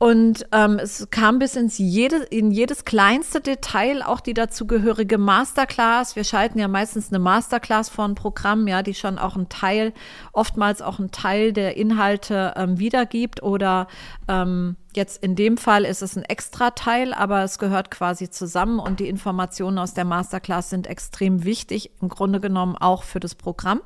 Und 0.00 0.46
ähm, 0.52 0.78
es 0.78 1.10
kam 1.10 1.40
bis 1.40 1.56
ins 1.56 1.76
jede, 1.76 2.18
in 2.18 2.52
jedes 2.52 2.84
kleinste 2.84 3.40
Detail, 3.40 4.04
auch 4.04 4.20
die 4.20 4.32
dazugehörige 4.32 5.18
Masterclass. 5.18 6.14
Wir 6.14 6.22
schalten 6.22 6.60
ja 6.60 6.68
meistens 6.68 7.08
eine 7.08 7.18
Masterclass 7.18 7.88
vor 7.88 8.04
ein 8.04 8.14
Programm, 8.14 8.68
ja, 8.68 8.84
die 8.84 8.94
schon 8.94 9.18
auch 9.18 9.34
ein 9.34 9.48
Teil, 9.48 9.92
oftmals 10.32 10.82
auch 10.82 11.00
ein 11.00 11.10
Teil 11.10 11.52
der 11.52 11.76
Inhalte 11.76 12.54
ähm, 12.56 12.78
wiedergibt. 12.78 13.42
Oder 13.42 13.88
ähm, 14.28 14.76
jetzt 14.94 15.20
in 15.20 15.34
dem 15.34 15.56
Fall 15.56 15.84
ist 15.84 16.02
es 16.02 16.16
ein 16.16 16.22
extra 16.22 16.70
Teil, 16.70 17.12
aber 17.12 17.42
es 17.42 17.58
gehört 17.58 17.90
quasi 17.90 18.30
zusammen 18.30 18.78
und 18.78 19.00
die 19.00 19.08
Informationen 19.08 19.78
aus 19.78 19.94
der 19.94 20.04
Masterclass 20.04 20.70
sind 20.70 20.86
extrem 20.86 21.42
wichtig, 21.42 21.90
im 22.00 22.08
Grunde 22.08 22.38
genommen 22.38 22.76
auch 22.76 23.02
für 23.02 23.18
das 23.18 23.34
Programm. 23.34 23.80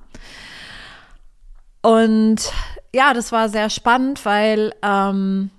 Und 1.80 2.52
ja, 2.94 3.14
das 3.14 3.32
war 3.32 3.48
sehr 3.48 3.70
spannend, 3.70 4.26
weil 4.26 4.74
ähm, 4.82 5.50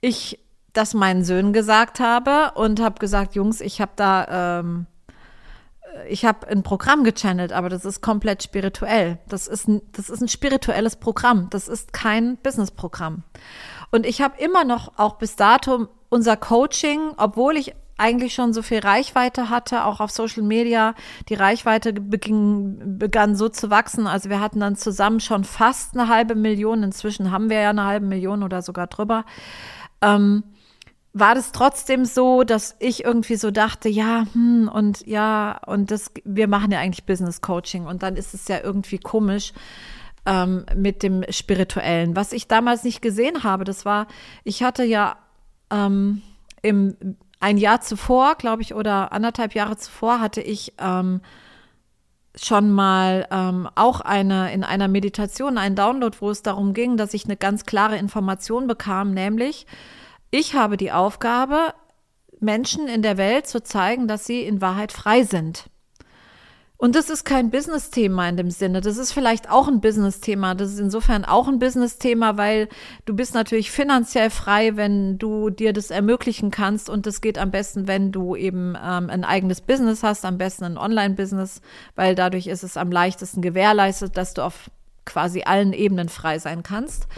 ich 0.00 0.38
das 0.72 0.94
meinen 0.94 1.24
Söhnen 1.24 1.52
gesagt 1.52 2.00
habe 2.00 2.52
und 2.54 2.80
habe 2.80 2.98
gesagt, 2.98 3.34
Jungs, 3.34 3.60
ich 3.60 3.80
habe 3.80 3.92
da, 3.96 4.60
ähm, 4.60 4.86
ich 6.08 6.24
habe 6.24 6.46
ein 6.46 6.62
Programm 6.62 7.02
gechannelt, 7.02 7.52
aber 7.52 7.68
das 7.68 7.84
ist 7.84 8.00
komplett 8.00 8.42
spirituell. 8.42 9.18
Das 9.28 9.48
ist 9.48 9.68
ein, 9.68 9.82
das 9.92 10.08
ist 10.08 10.20
ein 10.20 10.28
spirituelles 10.28 10.96
Programm. 10.96 11.48
Das 11.50 11.68
ist 11.68 11.92
kein 11.92 12.36
Businessprogramm. 12.36 13.24
Und 13.90 14.06
ich 14.06 14.22
habe 14.22 14.40
immer 14.40 14.64
noch 14.64 14.92
auch 14.98 15.14
bis 15.14 15.34
dato 15.34 15.88
unser 16.08 16.36
Coaching, 16.36 17.12
obwohl 17.16 17.56
ich 17.56 17.74
eigentlich 18.00 18.32
schon 18.32 18.54
so 18.54 18.62
viel 18.62 18.78
Reichweite 18.78 19.50
hatte, 19.50 19.84
auch 19.84 20.00
auf 20.00 20.10
Social 20.10 20.42
Media. 20.42 20.94
Die 21.28 21.34
Reichweite 21.34 21.92
beging, 21.92 22.98
begann 22.98 23.36
so 23.36 23.50
zu 23.50 23.68
wachsen. 23.68 24.06
Also 24.06 24.30
wir 24.30 24.40
hatten 24.40 24.60
dann 24.60 24.76
zusammen 24.76 25.20
schon 25.20 25.44
fast 25.44 25.94
eine 25.94 26.08
halbe 26.08 26.34
Million. 26.34 26.82
Inzwischen 26.82 27.30
haben 27.30 27.50
wir 27.50 27.60
ja 27.60 27.70
eine 27.70 27.84
halbe 27.84 28.06
Million 28.06 28.42
oder 28.42 28.62
sogar 28.62 28.86
drüber 28.86 29.24
ähm, 30.02 30.44
war 31.12 31.34
das 31.34 31.52
trotzdem 31.52 32.04
so, 32.04 32.44
dass 32.44 32.76
ich 32.78 33.04
irgendwie 33.04 33.36
so 33.36 33.50
dachte, 33.50 33.88
ja, 33.88 34.26
hm, 34.32 34.70
und 34.72 35.06
ja, 35.06 35.60
und 35.66 35.90
das, 35.90 36.12
wir 36.24 36.46
machen 36.46 36.70
ja 36.70 36.78
eigentlich 36.78 37.04
Business 37.04 37.40
Coaching 37.40 37.86
und 37.86 38.02
dann 38.02 38.16
ist 38.16 38.32
es 38.32 38.46
ja 38.46 38.60
irgendwie 38.62 38.98
komisch 38.98 39.52
ähm, 40.26 40.64
mit 40.76 41.02
dem 41.02 41.24
Spirituellen. 41.30 42.14
Was 42.14 42.32
ich 42.32 42.46
damals 42.46 42.84
nicht 42.84 43.02
gesehen 43.02 43.42
habe, 43.42 43.64
das 43.64 43.84
war, 43.84 44.06
ich 44.44 44.62
hatte 44.62 44.84
ja 44.84 45.16
ähm, 45.70 46.22
im 46.62 46.96
ein 47.40 47.56
Jahr 47.56 47.80
zuvor, 47.80 48.34
glaube 48.34 48.62
ich, 48.62 48.74
oder 48.74 49.12
anderthalb 49.12 49.54
Jahre 49.54 49.76
zuvor, 49.78 50.20
hatte 50.20 50.42
ich 50.42 50.74
ähm, 50.78 51.22
schon 52.34 52.70
mal 52.70 53.26
ähm, 53.30 53.68
auch 53.74 54.00
eine 54.00 54.52
in 54.52 54.64
einer 54.64 54.88
Meditation 54.88 55.58
einen 55.58 55.74
Download, 55.74 56.16
wo 56.20 56.30
es 56.30 56.42
darum 56.42 56.74
ging, 56.74 56.96
dass 56.96 57.14
ich 57.14 57.24
eine 57.24 57.36
ganz 57.36 57.66
klare 57.66 57.96
Information 57.96 58.66
bekam, 58.66 59.12
nämlich 59.12 59.66
ich 60.30 60.54
habe 60.54 60.76
die 60.76 60.92
Aufgabe, 60.92 61.74
Menschen 62.38 62.86
in 62.86 63.02
der 63.02 63.16
Welt 63.16 63.46
zu 63.46 63.62
zeigen, 63.62 64.06
dass 64.06 64.24
sie 64.24 64.42
in 64.42 64.60
Wahrheit 64.60 64.92
frei 64.92 65.24
sind. 65.24 65.68
Und 66.80 66.94
das 66.94 67.10
ist 67.10 67.24
kein 67.24 67.50
Business-Thema 67.50 68.26
in 68.30 68.38
dem 68.38 68.50
Sinne. 68.50 68.80
Das 68.80 68.96
ist 68.96 69.12
vielleicht 69.12 69.50
auch 69.50 69.68
ein 69.68 69.82
Business-Thema. 69.82 70.54
Das 70.54 70.70
ist 70.72 70.78
insofern 70.78 71.26
auch 71.26 71.46
ein 71.46 71.58
Business-Thema, 71.58 72.38
weil 72.38 72.70
du 73.04 73.14
bist 73.14 73.34
natürlich 73.34 73.70
finanziell 73.70 74.30
frei, 74.30 74.76
wenn 74.76 75.18
du 75.18 75.50
dir 75.50 75.74
das 75.74 75.90
ermöglichen 75.90 76.50
kannst. 76.50 76.88
Und 76.88 77.04
das 77.04 77.20
geht 77.20 77.36
am 77.36 77.50
besten, 77.50 77.86
wenn 77.86 78.12
du 78.12 78.34
eben 78.34 78.78
ähm, 78.82 79.10
ein 79.10 79.24
eigenes 79.24 79.60
Business 79.60 80.02
hast, 80.02 80.24
am 80.24 80.38
besten 80.38 80.64
ein 80.64 80.78
Online-Business, 80.78 81.60
weil 81.96 82.14
dadurch 82.14 82.46
ist 82.46 82.62
es 82.62 82.78
am 82.78 82.90
leichtesten 82.90 83.42
gewährleistet, 83.42 84.16
dass 84.16 84.32
du 84.32 84.40
auf 84.40 84.70
quasi 85.04 85.42
allen 85.42 85.74
Ebenen 85.74 86.08
frei 86.08 86.38
sein 86.38 86.62
kannst. 86.62 87.08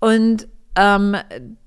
Und 0.00 0.48
ähm, 0.74 1.14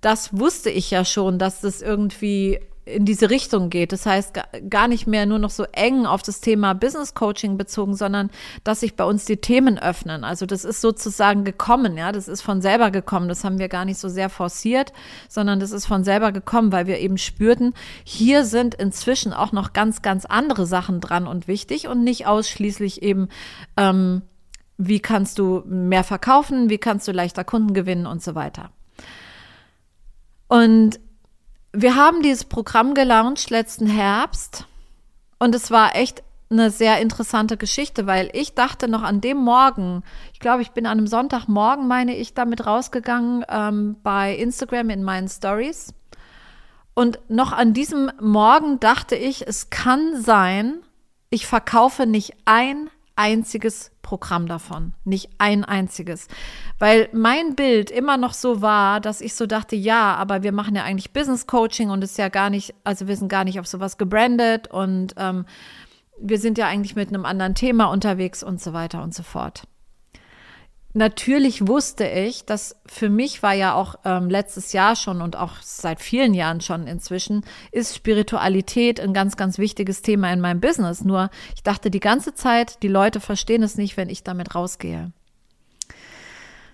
das 0.01 0.38
wusste 0.38 0.69
ich 0.69 0.91
ja 0.91 1.05
schon, 1.05 1.39
dass 1.39 1.61
das 1.61 1.81
irgendwie 1.81 2.59
in 2.85 3.05
diese 3.05 3.29
Richtung 3.29 3.69
geht. 3.69 3.91
Das 3.91 4.05
heißt, 4.05 4.39
gar 4.69 4.88
nicht 4.88 5.05
mehr 5.05 5.25
nur 5.25 5.38
noch 5.38 5.51
so 5.51 5.65
eng 5.71 6.05
auf 6.05 6.23
das 6.23 6.41
Thema 6.41 6.73
Business 6.73 7.13
Coaching 7.13 7.57
bezogen, 7.57 7.95
sondern 7.95 8.31
dass 8.63 8.79
sich 8.79 8.95
bei 8.95 9.03
uns 9.03 9.25
die 9.25 9.38
Themen 9.38 9.77
öffnen. 9.77 10.23
Also 10.23 10.45
das 10.45 10.65
ist 10.65 10.81
sozusagen 10.81 11.43
gekommen, 11.43 11.95
ja, 11.97 12.11
das 12.11 12.27
ist 12.27 12.41
von 12.41 12.61
selber 12.61 12.89
gekommen. 12.89 13.29
Das 13.29 13.43
haben 13.43 13.59
wir 13.59 13.69
gar 13.69 13.85
nicht 13.85 14.00
so 14.00 14.09
sehr 14.09 14.29
forciert, 14.29 14.93
sondern 15.29 15.59
das 15.59 15.71
ist 15.71 15.85
von 15.85 16.03
selber 16.03 16.31
gekommen, 16.31 16.71
weil 16.71 16.88
wir 16.88 17.00
eben 17.00 17.17
spürten, 17.17 17.73
hier 18.03 18.45
sind 18.45 18.73
inzwischen 18.73 19.31
auch 19.31 19.51
noch 19.51 19.73
ganz, 19.73 20.01
ganz 20.01 20.25
andere 20.25 20.65
Sachen 20.65 21.01
dran 21.01 21.27
und 21.27 21.47
wichtig 21.47 21.88
und 21.88 22.03
nicht 22.03 22.25
ausschließlich 22.25 23.03
eben, 23.03 23.29
ähm, 23.77 24.23
wie 24.77 25.00
kannst 25.00 25.38
du 25.38 25.61
mehr 25.67 26.03
verkaufen, 26.03 26.69
wie 26.69 26.79
kannst 26.79 27.07
du 27.07 27.11
leichter 27.11 27.43
Kunden 27.43 27.75
gewinnen 27.75 28.07
und 28.07 28.23
so 28.23 28.33
weiter. 28.33 28.71
Und 30.47 31.00
wir 31.73 31.95
haben 31.95 32.21
dieses 32.21 32.43
Programm 32.43 32.93
gelauncht 32.93 33.49
letzten 33.49 33.87
Herbst 33.87 34.65
und 35.39 35.55
es 35.55 35.71
war 35.71 35.95
echt 35.95 36.23
eine 36.49 36.69
sehr 36.69 36.99
interessante 36.99 37.55
Geschichte, 37.55 38.07
weil 38.07 38.29
ich 38.33 38.55
dachte 38.55 38.89
noch 38.89 39.03
an 39.03 39.21
dem 39.21 39.37
Morgen, 39.37 40.03
ich 40.33 40.39
glaube, 40.39 40.61
ich 40.61 40.71
bin 40.71 40.85
an 40.85 40.97
einem 40.97 41.07
Sonntagmorgen, 41.07 41.87
meine 41.87 42.15
ich, 42.15 42.33
damit 42.33 42.65
rausgegangen 42.65 43.45
ähm, 43.49 43.95
bei 44.03 44.35
Instagram 44.35 44.89
in 44.89 45.03
meinen 45.03 45.29
Stories. 45.29 45.93
Und 46.93 47.19
noch 47.29 47.53
an 47.53 47.73
diesem 47.73 48.11
Morgen 48.19 48.81
dachte 48.81 49.15
ich, 49.15 49.47
es 49.47 49.69
kann 49.69 50.21
sein, 50.21 50.81
ich 51.29 51.47
verkaufe 51.47 52.05
nicht 52.05 52.33
ein 52.43 52.89
einziges 53.21 53.91
Programm 54.01 54.47
davon, 54.47 54.93
nicht 55.05 55.29
ein 55.37 55.63
einziges. 55.63 56.27
Weil 56.79 57.07
mein 57.13 57.55
Bild 57.55 57.91
immer 57.91 58.17
noch 58.17 58.33
so 58.33 58.63
war, 58.63 58.99
dass 58.99 59.21
ich 59.21 59.35
so 59.35 59.45
dachte, 59.45 59.75
ja, 59.75 60.15
aber 60.15 60.41
wir 60.41 60.51
machen 60.51 60.75
ja 60.75 60.83
eigentlich 60.83 61.13
Business 61.13 61.45
Coaching 61.45 61.91
und 61.91 62.03
ist 62.03 62.17
ja 62.17 62.29
gar 62.29 62.49
nicht, 62.49 62.73
also 62.83 63.07
wir 63.07 63.15
sind 63.15 63.29
gar 63.29 63.43
nicht 63.43 63.59
auf 63.59 63.67
sowas 63.67 63.99
gebrandet 63.99 64.67
und 64.69 65.13
ähm, 65.17 65.45
wir 66.19 66.39
sind 66.39 66.57
ja 66.57 66.65
eigentlich 66.67 66.95
mit 66.95 67.09
einem 67.09 67.25
anderen 67.25 67.53
Thema 67.53 67.85
unterwegs 67.85 68.41
und 68.41 68.59
so 68.59 68.73
weiter 68.73 69.03
und 69.03 69.13
so 69.13 69.21
fort 69.21 69.67
natürlich 70.93 71.67
wusste 71.67 72.07
ich, 72.07 72.45
dass 72.45 72.75
für 72.86 73.10
mich 73.10 73.43
war 73.43 73.53
ja 73.53 73.74
auch 73.74 73.95
ähm, 74.05 74.29
letztes 74.29 74.74
Jahr 74.74 74.95
schon 74.95 75.21
und 75.21 75.36
auch 75.36 75.53
seit 75.62 76.01
vielen 76.01 76.33
Jahren 76.33 76.62
schon 76.62 76.88
inzwischen, 76.88 77.43
ist 77.71 77.95
Spiritualität 77.95 79.00
ein 79.00 79.13
ganz, 79.13 79.38
ganz 79.38 79.57
wichtiges 79.57 80.01
Thema 80.01 80.31
in 80.31 80.41
meinem 80.41 80.62
Business. 80.62 81.03
Nur 81.03 81.29
ich 81.55 81.63
dachte 81.63 81.91
die 81.91 82.00
ganze 82.00 82.33
Zeit, 82.33 82.83
die 82.83 82.88
Leute 82.88 83.19
verstehen 83.19 83.63
es 83.63 83.77
nicht, 83.77 83.98
wenn 83.98 84.10
ich 84.10 84.24
damit 84.24 84.55
rausgehe. 84.55 85.12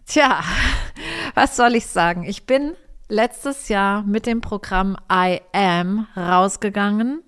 Tja, 0.06 0.44
was 1.34 1.56
soll 1.56 1.76
ich 1.76 1.88
sagen? 1.88 2.24
Ich 2.24 2.46
bin 2.46 2.74
letztes 3.10 3.70
Jahr 3.70 4.04
mit 4.04 4.26
dem 4.26 4.42
Programm 4.42 4.98
I 5.12 5.42
Am 5.54 6.08
rausgegangen 6.16 7.22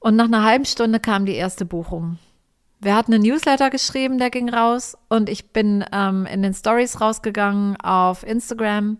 und 0.00 0.16
nach 0.16 0.24
einer 0.26 0.44
halben 0.44 0.64
Stunde 0.64 0.98
kam 0.98 1.26
die 1.26 1.34
erste 1.34 1.64
Buchung. 1.64 2.18
Wir 2.82 2.96
hatten 2.96 3.12
einen 3.12 3.24
Newsletter 3.24 3.68
geschrieben, 3.68 4.18
der 4.18 4.30
ging 4.30 4.48
raus 4.48 4.96
und 5.10 5.28
ich 5.28 5.52
bin 5.52 5.84
ähm, 5.92 6.24
in 6.24 6.42
den 6.42 6.54
Stories 6.54 6.98
rausgegangen 6.98 7.78
auf 7.78 8.22
Instagram 8.22 8.96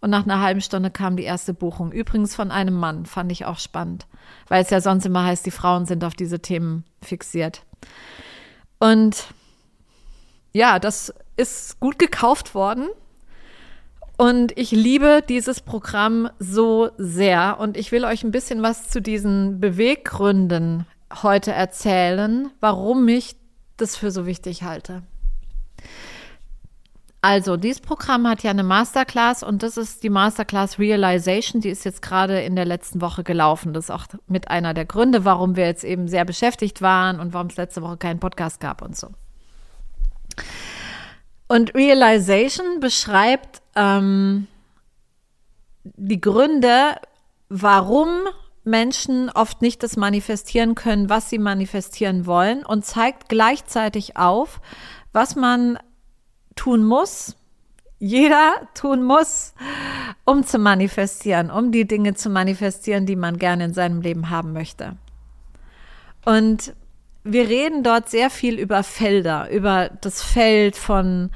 und 0.00 0.08
nach 0.08 0.24
einer 0.24 0.40
halben 0.40 0.62
Stunde 0.62 0.90
kam 0.90 1.16
die 1.16 1.24
erste 1.24 1.52
Buchung. 1.52 1.92
Übrigens 1.92 2.34
von 2.34 2.50
einem 2.50 2.74
Mann, 2.74 3.04
fand 3.04 3.30
ich 3.30 3.44
auch 3.44 3.58
spannend, 3.58 4.06
weil 4.48 4.62
es 4.62 4.70
ja 4.70 4.80
sonst 4.80 5.04
immer 5.04 5.24
heißt, 5.24 5.44
die 5.44 5.50
Frauen 5.50 5.84
sind 5.84 6.04
auf 6.04 6.14
diese 6.14 6.40
Themen 6.40 6.84
fixiert. 7.02 7.66
Und 8.78 9.26
ja, 10.54 10.78
das 10.78 11.12
ist 11.36 11.80
gut 11.80 11.98
gekauft 11.98 12.54
worden. 12.54 12.88
Und 14.16 14.56
ich 14.58 14.70
liebe 14.70 15.22
dieses 15.28 15.60
Programm 15.60 16.30
so 16.38 16.90
sehr. 16.96 17.58
Und 17.58 17.76
ich 17.76 17.92
will 17.92 18.04
euch 18.04 18.24
ein 18.24 18.30
bisschen 18.30 18.62
was 18.62 18.88
zu 18.88 19.02
diesen 19.02 19.60
Beweggründen 19.60 20.86
heute 21.22 21.52
erzählen, 21.52 22.50
warum 22.60 23.06
ich 23.08 23.36
das 23.76 23.96
für 23.96 24.10
so 24.10 24.26
wichtig 24.26 24.62
halte. 24.62 25.02
Also, 27.24 27.56
dieses 27.56 27.80
Programm 27.80 28.26
hat 28.26 28.42
ja 28.42 28.50
eine 28.50 28.64
Masterclass 28.64 29.44
und 29.44 29.62
das 29.62 29.76
ist 29.76 30.02
die 30.02 30.10
Masterclass 30.10 30.80
Realization. 30.80 31.60
Die 31.60 31.68
ist 31.68 31.84
jetzt 31.84 32.02
gerade 32.02 32.40
in 32.42 32.56
der 32.56 32.64
letzten 32.64 33.00
Woche 33.00 33.22
gelaufen. 33.22 33.72
Das 33.72 33.84
ist 33.84 33.90
auch 33.90 34.06
mit 34.26 34.48
einer 34.48 34.74
der 34.74 34.86
Gründe, 34.86 35.24
warum 35.24 35.54
wir 35.54 35.66
jetzt 35.66 35.84
eben 35.84 36.08
sehr 36.08 36.24
beschäftigt 36.24 36.82
waren 36.82 37.20
und 37.20 37.32
warum 37.32 37.46
es 37.46 37.56
letzte 37.56 37.80
Woche 37.82 37.96
keinen 37.96 38.18
Podcast 38.18 38.58
gab 38.58 38.82
und 38.82 38.96
so. 38.96 39.10
Und 41.46 41.74
Realization 41.76 42.80
beschreibt 42.80 43.62
ähm, 43.76 44.48
die 45.84 46.20
Gründe, 46.20 46.96
warum 47.48 48.08
Menschen 48.64 49.30
oft 49.30 49.62
nicht 49.62 49.82
das 49.82 49.96
manifestieren 49.96 50.74
können, 50.74 51.08
was 51.08 51.28
sie 51.28 51.38
manifestieren 51.38 52.26
wollen 52.26 52.64
und 52.64 52.84
zeigt 52.84 53.28
gleichzeitig 53.28 54.16
auf, 54.16 54.60
was 55.12 55.36
man 55.36 55.78
tun 56.54 56.84
muss, 56.84 57.36
jeder 57.98 58.54
tun 58.74 59.02
muss, 59.02 59.54
um 60.24 60.44
zu 60.44 60.58
manifestieren, 60.58 61.50
um 61.50 61.72
die 61.72 61.86
Dinge 61.86 62.14
zu 62.14 62.30
manifestieren, 62.30 63.06
die 63.06 63.16
man 63.16 63.38
gerne 63.38 63.66
in 63.66 63.74
seinem 63.74 64.00
Leben 64.00 64.30
haben 64.30 64.52
möchte. 64.52 64.96
Und 66.24 66.74
wir 67.24 67.48
reden 67.48 67.82
dort 67.82 68.08
sehr 68.10 68.30
viel 68.30 68.58
über 68.58 68.82
Felder, 68.82 69.50
über 69.50 69.90
das 70.00 70.22
Feld 70.22 70.76
von 70.76 71.30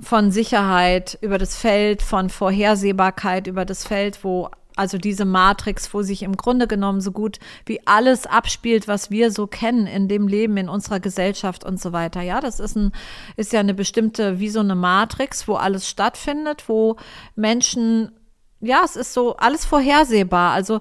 von 0.00 0.32
Sicherheit, 0.32 1.16
über 1.20 1.38
das 1.38 1.56
Feld 1.56 2.02
von 2.02 2.28
Vorhersehbarkeit, 2.28 3.46
über 3.46 3.64
das 3.64 3.86
Feld, 3.86 4.24
wo 4.24 4.50
also 4.76 4.98
diese 4.98 5.24
Matrix, 5.24 5.92
wo 5.92 6.02
sich 6.02 6.22
im 6.22 6.36
Grunde 6.36 6.66
genommen 6.66 7.00
so 7.00 7.12
gut 7.12 7.38
wie 7.66 7.80
alles 7.86 8.26
abspielt, 8.26 8.88
was 8.88 9.10
wir 9.10 9.30
so 9.30 9.46
kennen 9.46 9.86
in 9.86 10.08
dem 10.08 10.28
Leben, 10.28 10.56
in 10.56 10.68
unserer 10.68 11.00
Gesellschaft 11.00 11.64
und 11.64 11.80
so 11.80 11.92
weiter. 11.92 12.22
Ja, 12.22 12.40
das 12.40 12.60
ist 12.60 12.76
ein, 12.76 12.92
ist 13.36 13.52
ja 13.52 13.60
eine 13.60 13.74
bestimmte, 13.74 14.40
wie 14.40 14.48
so 14.48 14.60
eine 14.60 14.74
Matrix, 14.74 15.46
wo 15.48 15.54
alles 15.54 15.88
stattfindet, 15.88 16.68
wo 16.68 16.96
Menschen, 17.34 18.12
ja, 18.60 18.82
es 18.84 18.96
ist 18.96 19.12
so 19.12 19.36
alles 19.36 19.64
vorhersehbar. 19.64 20.52
Also 20.52 20.80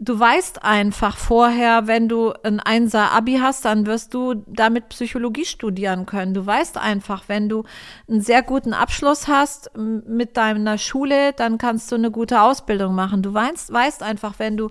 du 0.00 0.18
weißt 0.18 0.62
einfach 0.62 1.16
vorher, 1.16 1.86
wenn 1.86 2.08
du 2.08 2.32
ein 2.42 2.60
Einser 2.60 3.12
Abi 3.12 3.38
hast, 3.40 3.64
dann 3.64 3.86
wirst 3.86 4.14
du 4.14 4.34
damit 4.46 4.88
Psychologie 4.90 5.44
studieren 5.44 6.06
können. 6.06 6.34
Du 6.34 6.46
weißt 6.46 6.78
einfach, 6.78 7.24
wenn 7.26 7.48
du 7.48 7.64
einen 8.08 8.20
sehr 8.20 8.42
guten 8.42 8.72
Abschluss 8.72 9.28
hast 9.28 9.70
mit 9.76 10.36
deiner 10.36 10.78
Schule, 10.78 11.32
dann 11.32 11.58
kannst 11.58 11.90
du 11.90 11.96
eine 11.96 12.10
gute 12.10 12.40
Ausbildung 12.40 12.94
machen. 12.94 13.22
Du 13.22 13.34
weißt, 13.34 13.72
weißt 13.72 14.02
einfach, 14.02 14.34
wenn 14.38 14.56
du 14.56 14.70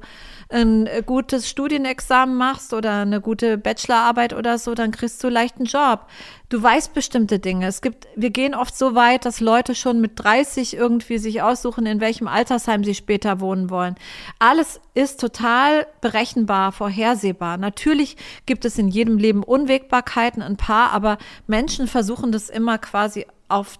ein 0.49 0.87
gutes 1.05 1.49
Studienexamen 1.49 2.35
machst 2.35 2.73
oder 2.73 3.01
eine 3.01 3.19
gute 3.19 3.57
Bachelorarbeit 3.57 4.33
oder 4.33 4.57
so, 4.57 4.75
dann 4.75 4.91
kriegst 4.91 5.21
du 5.23 5.29
leicht 5.29 5.57
einen 5.57 5.65
Job. 5.65 6.07
Du 6.49 6.63
weißt 6.63 6.93
bestimmte 6.93 7.39
Dinge. 7.39 7.67
Es 7.67 7.81
gibt, 7.81 8.07
wir 8.15 8.29
gehen 8.29 8.55
oft 8.55 8.77
so 8.77 8.95
weit, 8.95 9.25
dass 9.25 9.41
Leute 9.41 9.75
schon 9.75 9.99
mit 9.99 10.13
30 10.15 10.75
irgendwie 10.75 11.17
sich 11.17 11.41
aussuchen, 11.41 11.85
in 11.85 11.99
welchem 11.99 12.27
Altersheim 12.27 12.85
sie 12.85 12.95
später 12.95 13.41
wohnen 13.41 13.69
wollen. 13.69 13.95
Alles 14.39 14.79
ist 14.93 15.19
total 15.19 15.85
berechenbar, 15.99 16.71
vorhersehbar. 16.71 17.57
Natürlich 17.57 18.15
gibt 18.45 18.63
es 18.63 18.77
in 18.77 18.87
jedem 18.87 19.17
Leben 19.17 19.43
Unwägbarkeiten, 19.43 20.41
ein 20.41 20.55
paar, 20.55 20.91
aber 20.91 21.17
Menschen 21.47 21.87
versuchen 21.87 22.31
das 22.31 22.49
immer 22.49 22.77
quasi 22.77 23.25
auf, 23.49 23.79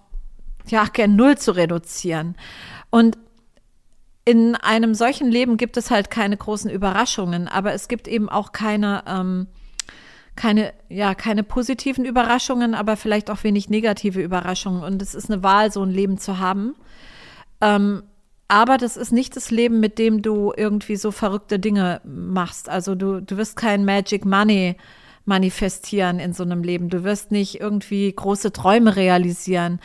ja, 0.66 0.84
gern 0.84 1.16
Null 1.16 1.38
zu 1.38 1.52
reduzieren. 1.52 2.36
Und 2.90 3.16
in 4.28 4.56
einem 4.56 4.94
solchen 4.94 5.30
Leben 5.30 5.56
gibt 5.56 5.78
es 5.78 5.90
halt 5.90 6.10
keine 6.10 6.36
großen 6.36 6.70
Überraschungen, 6.70 7.48
aber 7.48 7.72
es 7.72 7.88
gibt 7.88 8.06
eben 8.06 8.28
auch 8.28 8.52
keine, 8.52 9.02
ähm, 9.06 9.46
keine, 10.36 10.74
ja, 10.90 11.14
keine 11.14 11.42
positiven 11.42 12.04
Überraschungen, 12.04 12.74
aber 12.74 12.98
vielleicht 12.98 13.30
auch 13.30 13.42
wenig 13.42 13.70
negative 13.70 14.20
Überraschungen. 14.20 14.82
Und 14.82 15.00
es 15.00 15.14
ist 15.14 15.30
eine 15.30 15.42
Wahl, 15.42 15.72
so 15.72 15.82
ein 15.82 15.88
Leben 15.88 16.18
zu 16.18 16.38
haben. 16.38 16.74
Ähm, 17.62 18.02
aber 18.48 18.76
das 18.76 18.98
ist 18.98 19.12
nicht 19.12 19.34
das 19.34 19.50
Leben, 19.50 19.80
mit 19.80 19.98
dem 19.98 20.20
du 20.20 20.52
irgendwie 20.54 20.96
so 20.96 21.10
verrückte 21.10 21.58
Dinge 21.58 22.02
machst. 22.04 22.68
Also 22.68 22.94
du, 22.94 23.22
du 23.22 23.38
wirst 23.38 23.56
kein 23.56 23.86
Magic 23.86 24.26
Money 24.26 24.76
manifestieren 25.24 26.20
in 26.20 26.34
so 26.34 26.42
einem 26.42 26.62
Leben. 26.62 26.90
Du 26.90 27.02
wirst 27.02 27.30
nicht 27.32 27.62
irgendwie 27.62 28.12
große 28.12 28.52
Träume 28.52 28.94
realisieren 28.94 29.80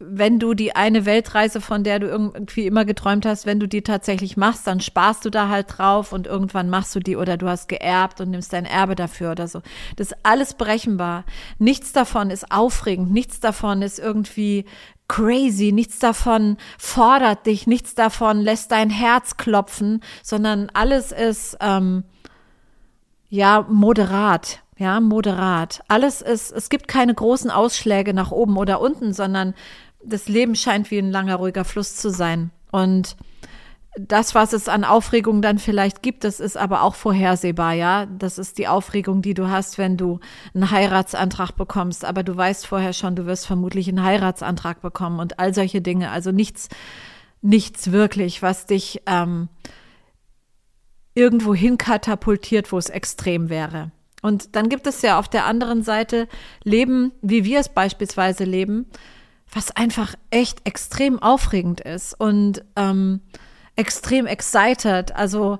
wenn 0.00 0.40
du 0.40 0.54
die 0.54 0.74
eine 0.74 1.06
Weltreise, 1.06 1.60
von 1.60 1.84
der 1.84 2.00
du 2.00 2.08
irgendwie 2.08 2.66
immer 2.66 2.84
geträumt 2.84 3.24
hast, 3.26 3.46
wenn 3.46 3.60
du 3.60 3.68
die 3.68 3.82
tatsächlich 3.82 4.36
machst, 4.36 4.66
dann 4.66 4.80
sparst 4.80 5.24
du 5.24 5.30
da 5.30 5.48
halt 5.48 5.78
drauf 5.78 6.12
und 6.12 6.26
irgendwann 6.26 6.68
machst 6.68 6.94
du 6.96 7.00
die 7.00 7.16
oder 7.16 7.36
du 7.36 7.48
hast 7.48 7.68
geerbt 7.68 8.20
und 8.20 8.30
nimmst 8.30 8.52
dein 8.52 8.64
Erbe 8.64 8.96
dafür 8.96 9.32
oder 9.32 9.46
so. 9.46 9.62
Das 9.96 10.10
ist 10.10 10.18
alles 10.24 10.54
berechenbar. 10.54 11.24
Nichts 11.58 11.92
davon 11.92 12.30
ist 12.30 12.50
aufregend, 12.50 13.12
nichts 13.12 13.38
davon 13.38 13.82
ist 13.82 14.00
irgendwie 14.00 14.64
crazy, 15.06 15.70
nichts 15.70 15.98
davon 16.00 16.56
fordert 16.78 17.46
dich, 17.46 17.66
nichts 17.66 17.94
davon 17.94 18.40
lässt 18.40 18.72
dein 18.72 18.90
Herz 18.90 19.36
klopfen, 19.36 20.02
sondern 20.22 20.70
alles 20.74 21.12
ist 21.12 21.56
ähm, 21.60 22.04
ja 23.28 23.64
moderat. 23.68 24.63
Ja, 24.76 25.00
moderat. 25.00 25.82
Alles 25.88 26.20
ist, 26.20 26.50
es 26.50 26.68
gibt 26.68 26.88
keine 26.88 27.14
großen 27.14 27.50
Ausschläge 27.50 28.12
nach 28.12 28.32
oben 28.32 28.56
oder 28.56 28.80
unten, 28.80 29.12
sondern 29.12 29.54
das 30.04 30.28
Leben 30.28 30.56
scheint 30.56 30.90
wie 30.90 30.98
ein 30.98 31.10
langer, 31.10 31.36
ruhiger 31.36 31.64
Fluss 31.64 31.96
zu 31.96 32.10
sein. 32.10 32.50
Und 32.72 33.16
das, 33.96 34.34
was 34.34 34.52
es 34.52 34.68
an 34.68 34.82
Aufregung 34.82 35.40
dann 35.40 35.58
vielleicht 35.58 36.02
gibt, 36.02 36.24
das 36.24 36.40
ist 36.40 36.56
aber 36.56 36.82
auch 36.82 36.96
vorhersehbar, 36.96 37.74
ja. 37.74 38.06
Das 38.06 38.38
ist 38.38 38.58
die 38.58 38.66
Aufregung, 38.66 39.22
die 39.22 39.34
du 39.34 39.48
hast, 39.48 39.78
wenn 39.78 39.96
du 39.96 40.18
einen 40.52 40.70
Heiratsantrag 40.72 41.52
bekommst. 41.56 42.04
Aber 42.04 42.24
du 42.24 42.36
weißt 42.36 42.66
vorher 42.66 42.92
schon, 42.92 43.14
du 43.14 43.26
wirst 43.26 43.46
vermutlich 43.46 43.88
einen 43.88 44.02
Heiratsantrag 44.02 44.82
bekommen 44.82 45.20
und 45.20 45.38
all 45.38 45.54
solche 45.54 45.80
Dinge. 45.80 46.10
Also 46.10 46.32
nichts, 46.32 46.68
nichts 47.40 47.92
wirklich, 47.92 48.42
was 48.42 48.66
dich 48.66 49.02
ähm, 49.06 49.48
irgendwo 51.14 51.54
hin 51.54 51.78
katapultiert, 51.78 52.72
wo 52.72 52.78
es 52.78 52.88
extrem 52.88 53.48
wäre. 53.48 53.92
Und 54.24 54.56
dann 54.56 54.70
gibt 54.70 54.86
es 54.86 55.02
ja 55.02 55.18
auf 55.18 55.28
der 55.28 55.44
anderen 55.44 55.82
Seite 55.82 56.28
Leben, 56.62 57.12
wie 57.20 57.44
wir 57.44 57.60
es 57.60 57.68
beispielsweise 57.68 58.44
leben, 58.44 58.86
was 59.52 59.70
einfach 59.76 60.14
echt 60.30 60.66
extrem 60.66 61.18
aufregend 61.22 61.82
ist 61.82 62.18
und 62.18 62.64
ähm, 62.74 63.20
extrem 63.76 64.24
excited. 64.24 65.14
Also 65.14 65.58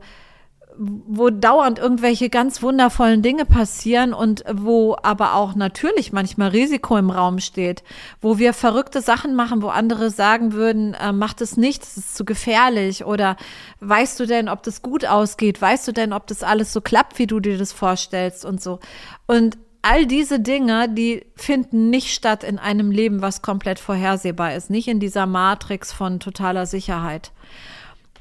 wo 0.76 1.30
dauernd 1.30 1.78
irgendwelche 1.78 2.28
ganz 2.28 2.62
wundervollen 2.62 3.22
Dinge 3.22 3.44
passieren 3.44 4.12
und 4.12 4.44
wo 4.52 4.96
aber 5.02 5.34
auch 5.34 5.54
natürlich 5.54 6.12
manchmal 6.12 6.48
Risiko 6.48 6.96
im 6.96 7.10
Raum 7.10 7.38
steht, 7.38 7.84
wo 8.20 8.38
wir 8.38 8.52
verrückte 8.52 9.00
Sachen 9.00 9.34
machen, 9.34 9.62
wo 9.62 9.68
andere 9.68 10.10
sagen 10.10 10.52
würden, 10.52 10.94
äh, 10.94 11.12
mach 11.12 11.34
das 11.34 11.56
nicht, 11.56 11.82
das 11.82 11.96
ist 11.96 12.16
zu 12.16 12.24
gefährlich 12.24 13.04
oder 13.04 13.36
weißt 13.80 14.18
du 14.18 14.26
denn, 14.26 14.48
ob 14.48 14.62
das 14.62 14.82
gut 14.82 15.04
ausgeht, 15.06 15.60
weißt 15.60 15.86
du 15.86 15.92
denn, 15.92 16.12
ob 16.12 16.26
das 16.26 16.42
alles 16.42 16.72
so 16.72 16.80
klappt, 16.80 17.18
wie 17.18 17.26
du 17.26 17.40
dir 17.40 17.56
das 17.56 17.72
vorstellst 17.72 18.44
und 18.44 18.62
so. 18.62 18.80
Und 19.26 19.56
all 19.82 20.06
diese 20.06 20.40
Dinge, 20.40 20.88
die 20.88 21.26
finden 21.36 21.90
nicht 21.90 22.14
statt 22.14 22.42
in 22.42 22.58
einem 22.58 22.90
Leben, 22.90 23.20
was 23.20 23.42
komplett 23.42 23.78
vorhersehbar 23.78 24.54
ist, 24.54 24.70
nicht 24.70 24.88
in 24.88 24.98
dieser 24.98 25.26
Matrix 25.26 25.92
von 25.92 26.20
totaler 26.20 26.64
Sicherheit, 26.64 27.32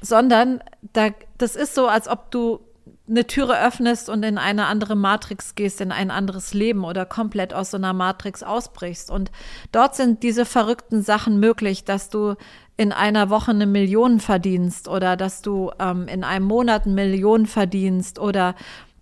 sondern 0.04 0.62
da, 0.92 1.08
das 1.38 1.56
ist 1.56 1.74
so, 1.74 1.88
als 1.88 2.08
ob 2.08 2.30
du 2.30 2.60
eine 3.08 3.26
Türe 3.26 3.60
öffnest 3.60 4.08
und 4.08 4.22
in 4.22 4.38
eine 4.38 4.66
andere 4.66 4.96
Matrix 4.96 5.54
gehst, 5.54 5.80
in 5.80 5.92
ein 5.92 6.10
anderes 6.10 6.54
Leben 6.54 6.84
oder 6.84 7.04
komplett 7.04 7.52
aus 7.52 7.70
so 7.70 7.76
einer 7.76 7.92
Matrix 7.92 8.42
ausbrichst. 8.42 9.10
Und 9.10 9.30
dort 9.72 9.94
sind 9.94 10.22
diese 10.22 10.46
verrückten 10.46 11.02
Sachen 11.02 11.38
möglich, 11.38 11.84
dass 11.84 12.08
du 12.08 12.34
in 12.76 12.92
einer 12.92 13.28
Woche 13.28 13.50
eine 13.50 13.66
Million 13.66 14.20
verdienst 14.20 14.88
oder 14.88 15.16
dass 15.16 15.42
du 15.42 15.70
ähm, 15.78 16.08
in 16.08 16.24
einem 16.24 16.46
Monat 16.46 16.86
eine 16.86 16.94
Million 16.94 17.46
verdienst 17.46 18.18
oder 18.18 18.54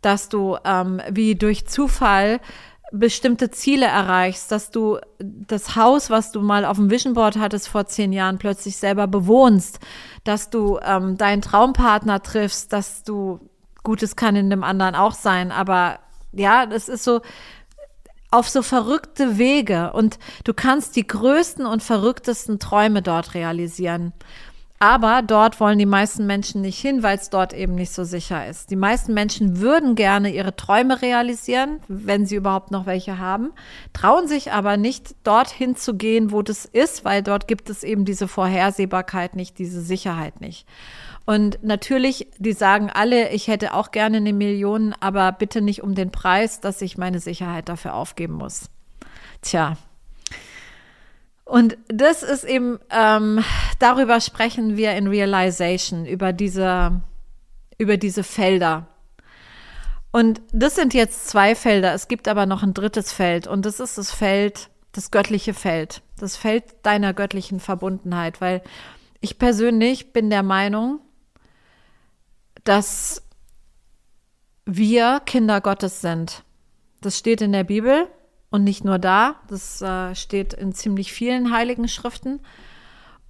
dass 0.02 0.28
du 0.28 0.58
ähm, 0.64 1.00
wie 1.10 1.36
durch 1.36 1.66
Zufall 1.66 2.40
bestimmte 2.92 3.50
Ziele 3.50 3.86
erreichst, 3.86 4.52
dass 4.52 4.70
du 4.70 4.98
das 5.18 5.76
Haus, 5.76 6.10
was 6.10 6.30
du 6.30 6.40
mal 6.40 6.64
auf 6.64 6.76
dem 6.76 6.90
Vision 6.90 7.14
Board 7.14 7.38
hattest 7.38 7.68
vor 7.68 7.86
zehn 7.86 8.12
Jahren, 8.12 8.38
plötzlich 8.38 8.76
selber 8.76 9.06
bewohnst, 9.06 9.80
dass 10.24 10.50
du 10.50 10.78
ähm, 10.82 11.16
deinen 11.16 11.42
Traumpartner 11.42 12.22
triffst, 12.22 12.72
dass 12.72 13.02
du 13.02 13.40
Gutes 13.82 14.14
kann 14.14 14.36
in 14.36 14.50
dem 14.50 14.62
anderen 14.62 14.94
auch 14.94 15.14
sein, 15.14 15.50
aber 15.50 15.98
ja, 16.32 16.66
das 16.66 16.88
ist 16.88 17.02
so 17.02 17.20
auf 18.30 18.48
so 18.48 18.62
verrückte 18.62 19.38
Wege 19.38 19.92
und 19.92 20.18
du 20.44 20.54
kannst 20.54 20.96
die 20.96 21.06
größten 21.06 21.66
und 21.66 21.82
verrücktesten 21.82 22.58
Träume 22.58 23.02
dort 23.02 23.34
realisieren. 23.34 24.12
Aber 24.82 25.22
dort 25.22 25.60
wollen 25.60 25.78
die 25.78 25.86
meisten 25.86 26.26
Menschen 26.26 26.60
nicht 26.60 26.80
hin, 26.80 27.04
weil 27.04 27.16
es 27.16 27.30
dort 27.30 27.52
eben 27.52 27.76
nicht 27.76 27.92
so 27.92 28.02
sicher 28.02 28.48
ist. 28.48 28.68
Die 28.72 28.74
meisten 28.74 29.14
Menschen 29.14 29.60
würden 29.60 29.94
gerne 29.94 30.34
ihre 30.34 30.56
Träume 30.56 31.00
realisieren, 31.00 31.78
wenn 31.86 32.26
sie 32.26 32.34
überhaupt 32.34 32.72
noch 32.72 32.84
welche 32.84 33.20
haben, 33.20 33.52
trauen 33.92 34.26
sich 34.26 34.50
aber 34.50 34.76
nicht, 34.76 35.14
dorthin 35.22 35.76
zu 35.76 35.94
gehen, 35.94 36.32
wo 36.32 36.42
das 36.42 36.64
ist, 36.64 37.04
weil 37.04 37.22
dort 37.22 37.46
gibt 37.46 37.70
es 37.70 37.84
eben 37.84 38.04
diese 38.04 38.26
Vorhersehbarkeit 38.26 39.36
nicht, 39.36 39.56
diese 39.60 39.80
Sicherheit 39.80 40.40
nicht. 40.40 40.66
Und 41.26 41.62
natürlich, 41.62 42.26
die 42.38 42.52
sagen 42.52 42.90
alle, 42.92 43.30
ich 43.30 43.46
hätte 43.46 43.74
auch 43.74 43.92
gerne 43.92 44.16
eine 44.16 44.32
Million, 44.32 44.96
aber 44.98 45.30
bitte 45.30 45.60
nicht 45.60 45.84
um 45.84 45.94
den 45.94 46.10
Preis, 46.10 46.58
dass 46.58 46.82
ich 46.82 46.98
meine 46.98 47.20
Sicherheit 47.20 47.68
dafür 47.68 47.94
aufgeben 47.94 48.34
muss. 48.34 48.68
Tja, 49.42 49.76
und 51.52 51.76
das 51.88 52.22
ist 52.22 52.44
eben, 52.44 52.78
ähm, 52.88 53.44
darüber 53.78 54.22
sprechen 54.22 54.78
wir 54.78 54.94
in 54.96 55.06
Realization, 55.06 56.06
über 56.06 56.32
diese, 56.32 57.02
über 57.76 57.98
diese 57.98 58.24
Felder. 58.24 58.86
Und 60.12 60.40
das 60.54 60.76
sind 60.76 60.94
jetzt 60.94 61.28
zwei 61.28 61.54
Felder. 61.54 61.92
Es 61.92 62.08
gibt 62.08 62.26
aber 62.26 62.46
noch 62.46 62.62
ein 62.62 62.72
drittes 62.72 63.12
Feld. 63.12 63.46
Und 63.46 63.66
das 63.66 63.80
ist 63.80 63.98
das 63.98 64.10
Feld, 64.10 64.70
das 64.92 65.10
göttliche 65.10 65.52
Feld. 65.52 66.00
Das 66.18 66.38
Feld 66.38 66.64
deiner 66.84 67.12
göttlichen 67.12 67.60
Verbundenheit. 67.60 68.40
Weil 68.40 68.62
ich 69.20 69.38
persönlich 69.38 70.14
bin 70.14 70.30
der 70.30 70.42
Meinung, 70.42 71.00
dass 72.64 73.20
wir 74.64 75.20
Kinder 75.26 75.60
Gottes 75.60 76.00
sind. 76.00 76.44
Das 77.02 77.18
steht 77.18 77.42
in 77.42 77.52
der 77.52 77.64
Bibel. 77.64 78.08
Und 78.52 78.64
nicht 78.64 78.84
nur 78.84 78.98
da, 78.98 79.36
das 79.48 79.82
äh, 79.82 80.14
steht 80.14 80.52
in 80.52 80.72
ziemlich 80.72 81.12
vielen 81.12 81.52
heiligen 81.52 81.88
Schriften. 81.88 82.40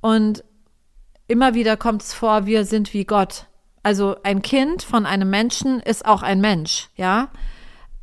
Und 0.00 0.44
immer 1.28 1.54
wieder 1.54 1.76
kommt 1.76 2.02
es 2.02 2.12
vor, 2.12 2.44
wir 2.44 2.64
sind 2.64 2.92
wie 2.92 3.04
Gott. 3.04 3.46
Also 3.84 4.16
ein 4.24 4.42
Kind 4.42 4.82
von 4.82 5.06
einem 5.06 5.30
Menschen 5.30 5.80
ist 5.80 6.04
auch 6.04 6.22
ein 6.22 6.40
Mensch, 6.40 6.90
ja. 6.96 7.28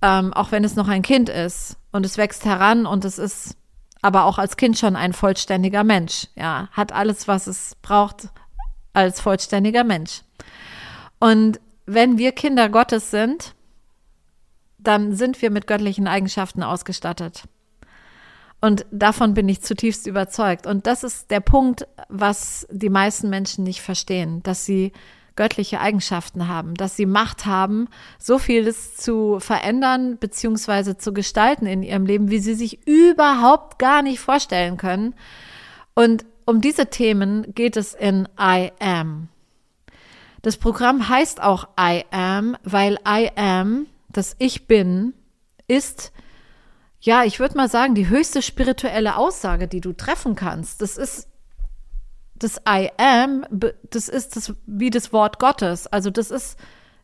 Ähm, 0.02 0.34
auch 0.34 0.54
wenn 0.54 0.64
es 0.64 0.78
noch 0.78 0.88
ein 0.88 1.02
Kind 1.02 1.28
ist 1.28 1.76
und 1.92 2.06
es 2.06 2.18
wächst 2.18 2.46
heran 2.46 2.86
und 2.86 3.04
es 3.04 3.20
ist 3.20 3.58
aber 4.02 4.24
auch 4.24 4.38
als 4.38 4.56
Kind 4.56 4.78
schon 4.78 4.96
ein 4.96 5.12
vollständiger 5.12 5.84
Mensch. 5.84 6.28
Ja, 6.36 6.70
hat 6.72 6.94
alles, 6.94 7.28
was 7.28 7.48
es 7.48 7.76
braucht 7.82 8.30
als 8.94 9.20
vollständiger 9.20 9.84
Mensch. 9.84 10.22
Und 11.20 11.60
wenn 11.86 12.18
wir 12.18 12.32
Kinder 12.32 12.70
Gottes 12.70 13.12
sind, 13.12 13.56
dann 14.80 15.14
sind 15.14 15.42
wir 15.42 15.52
mit 15.52 15.68
göttlichen 15.68 16.08
Eigenschaften 16.08 16.64
ausgestattet. 16.64 17.44
Und 18.62 18.86
davon 18.92 19.34
bin 19.34 19.48
ich 19.48 19.62
zutiefst 19.62 20.06
überzeugt. 20.08 20.68
Und 20.68 20.86
das 20.86 21.04
ist 21.04 21.32
der 21.32 21.40
Punkt, 21.40 21.88
was 22.10 22.68
die 22.70 22.90
meisten 22.90 23.30
Menschen 23.30 23.64
nicht 23.64 23.82
verstehen, 23.82 24.44
dass 24.44 24.66
sie 24.66 24.92
göttliche 25.36 25.80
Eigenschaften 25.80 26.50
haben, 26.50 26.74
dass 26.74 26.98
sie 26.98 27.06
Macht 27.06 27.46
haben, 27.46 27.88
so 28.18 28.40
vieles 28.40 28.98
zu 28.98 29.40
verändern 29.40 30.18
bzw. 30.18 30.98
zu 30.98 31.14
gestalten 31.14 31.66
in 31.66 31.82
ihrem 31.82 32.06
Leben, 32.06 32.30
wie 32.30 32.40
sie 32.40 32.56
sich 32.56 32.86
überhaupt 32.86 33.80
gar 33.80 34.02
nicht 34.02 34.20
vorstellen 34.20 34.76
können. 34.76 35.16
Und 35.94 36.26
um 36.44 36.60
diese 36.60 36.88
Themen 36.88 37.54
geht 37.56 37.78
es 37.78 37.94
in 37.94 38.28
I 38.38 38.72
Am. 38.80 39.30
Das 40.42 40.58
Programm 40.58 41.08
heißt 41.08 41.42
auch 41.42 41.70
I 41.80 42.04
Am, 42.12 42.58
weil 42.64 42.98
I 43.08 43.30
Am, 43.38 43.86
das 44.10 44.36
Ich 44.40 44.68
bin, 44.68 45.14
ist 45.68 46.12
ja, 47.02 47.24
ich 47.24 47.40
würde 47.40 47.56
mal 47.56 47.70
sagen, 47.70 47.96
die 47.96 48.10
höchste 48.10 48.42
spirituelle 48.42 49.16
Aussage, 49.16 49.68
die 49.68 49.80
du 49.80 49.94
treffen 49.94 50.36
kannst. 50.36 50.82
Das 50.82 50.98
ist 50.98 51.30
das 52.36 52.62
I 52.68 52.90
am, 52.98 53.46
das 53.90 54.10
ist 54.10 54.36
das 54.36 54.54
wie 54.66 54.90
das 54.90 55.14
Wort 55.14 55.40
Gottes. 55.40 55.88
Also 55.88 56.10
das 56.10 56.32
ist 56.32 56.58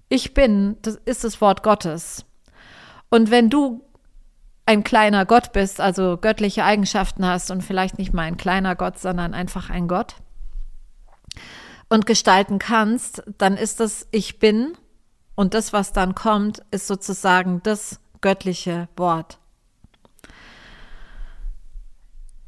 ich 0.10 0.34
bin, 0.34 0.78
das 0.82 1.00
ist 1.06 1.24
das 1.24 1.42
Wort 1.42 1.64
Gottes. 1.64 2.26
Und 3.10 3.32
wenn 3.32 3.50
du 3.50 3.84
ein 4.66 4.84
kleiner 4.84 5.26
Gott 5.26 5.52
bist, 5.52 5.80
also 5.80 6.18
göttliche 6.18 6.64
Eigenschaften 6.64 7.26
hast 7.26 7.52
und 7.52 7.62
vielleicht 7.62 7.98
nicht 7.98 8.14
mal 8.14 8.24
ein 8.24 8.38
kleiner 8.38 8.76
Gott, 8.76 9.00
sondern 9.00 9.34
einfach 9.34 9.70
ein 9.70 9.88
Gott 9.88 10.16
und 11.90 12.06
gestalten 12.06 12.60
kannst, 12.60 13.24
dann 13.38 13.58
ist 13.58 13.80
das 13.80 14.08
Ich 14.12 14.40
bin 14.40 14.78
und 15.36 15.54
das, 15.54 15.74
was 15.74 15.94
dann 15.94 16.16
kommt, 16.16 16.64
ist 16.72 16.88
sozusagen 16.88 17.62
das 17.64 18.00
göttliche 18.22 18.88
Wort. 18.96 19.40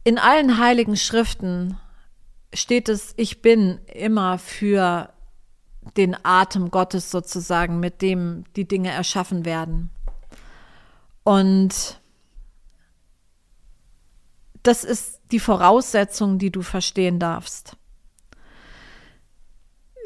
In 0.04 0.18
allen 0.18 0.58
heiligen 0.58 0.96
Schriften 0.96 1.78
steht 2.54 2.88
es 2.88 3.14
Ich 3.18 3.42
bin 3.42 3.80
immer 3.94 4.40
für 4.40 5.14
den 5.98 6.16
Atem 6.24 6.72
Gottes 6.72 7.12
sozusagen, 7.12 7.80
mit 7.80 8.02
dem 8.02 8.46
die 8.56 8.68
Dinge 8.68 8.92
erschaffen 8.92 9.46
werden. 9.46 9.90
Und 11.24 12.00
das 14.64 14.84
ist 14.84 15.22
die 15.32 15.40
Voraussetzung, 15.40 16.40
die 16.40 16.52
du 16.52 16.62
verstehen 16.62 17.20
darfst. 17.20 17.76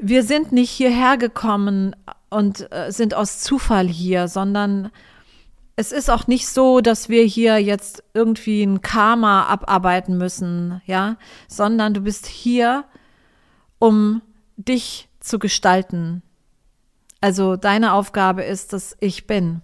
Wir 0.01 0.23
sind 0.23 0.51
nicht 0.51 0.71
hierher 0.71 1.17
gekommen 1.17 1.95
und 2.31 2.71
äh, 2.71 2.91
sind 2.91 3.13
aus 3.13 3.39
Zufall 3.39 3.87
hier, 3.87 4.27
sondern 4.27 4.89
es 5.75 5.91
ist 5.91 6.09
auch 6.09 6.27
nicht 6.27 6.47
so, 6.47 6.81
dass 6.81 7.09
wir 7.09 7.23
hier 7.23 7.59
jetzt 7.59 8.03
irgendwie 8.13 8.63
ein 8.63 8.81
Karma 8.81 9.45
abarbeiten 9.45 10.17
müssen, 10.17 10.81
ja, 10.85 11.17
sondern 11.47 11.93
du 11.93 12.01
bist 12.01 12.25
hier, 12.25 12.85
um 13.79 14.21
dich 14.57 15.09
zu 15.19 15.39
gestalten. 15.39 16.23
Also 17.19 17.55
deine 17.55 17.93
Aufgabe 17.93 18.43
ist 18.43 18.73
es, 18.73 18.95
ich 18.99 19.27
bin. 19.27 19.61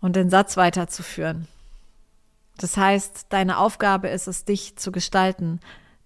Und 0.00 0.16
den 0.16 0.30
Satz 0.30 0.56
weiterzuführen. 0.56 1.46
Das 2.56 2.76
heißt, 2.76 3.26
deine 3.30 3.58
Aufgabe 3.58 4.08
ist 4.08 4.28
es, 4.28 4.44
dich 4.44 4.76
zu 4.76 4.92
gestalten, 4.92 5.60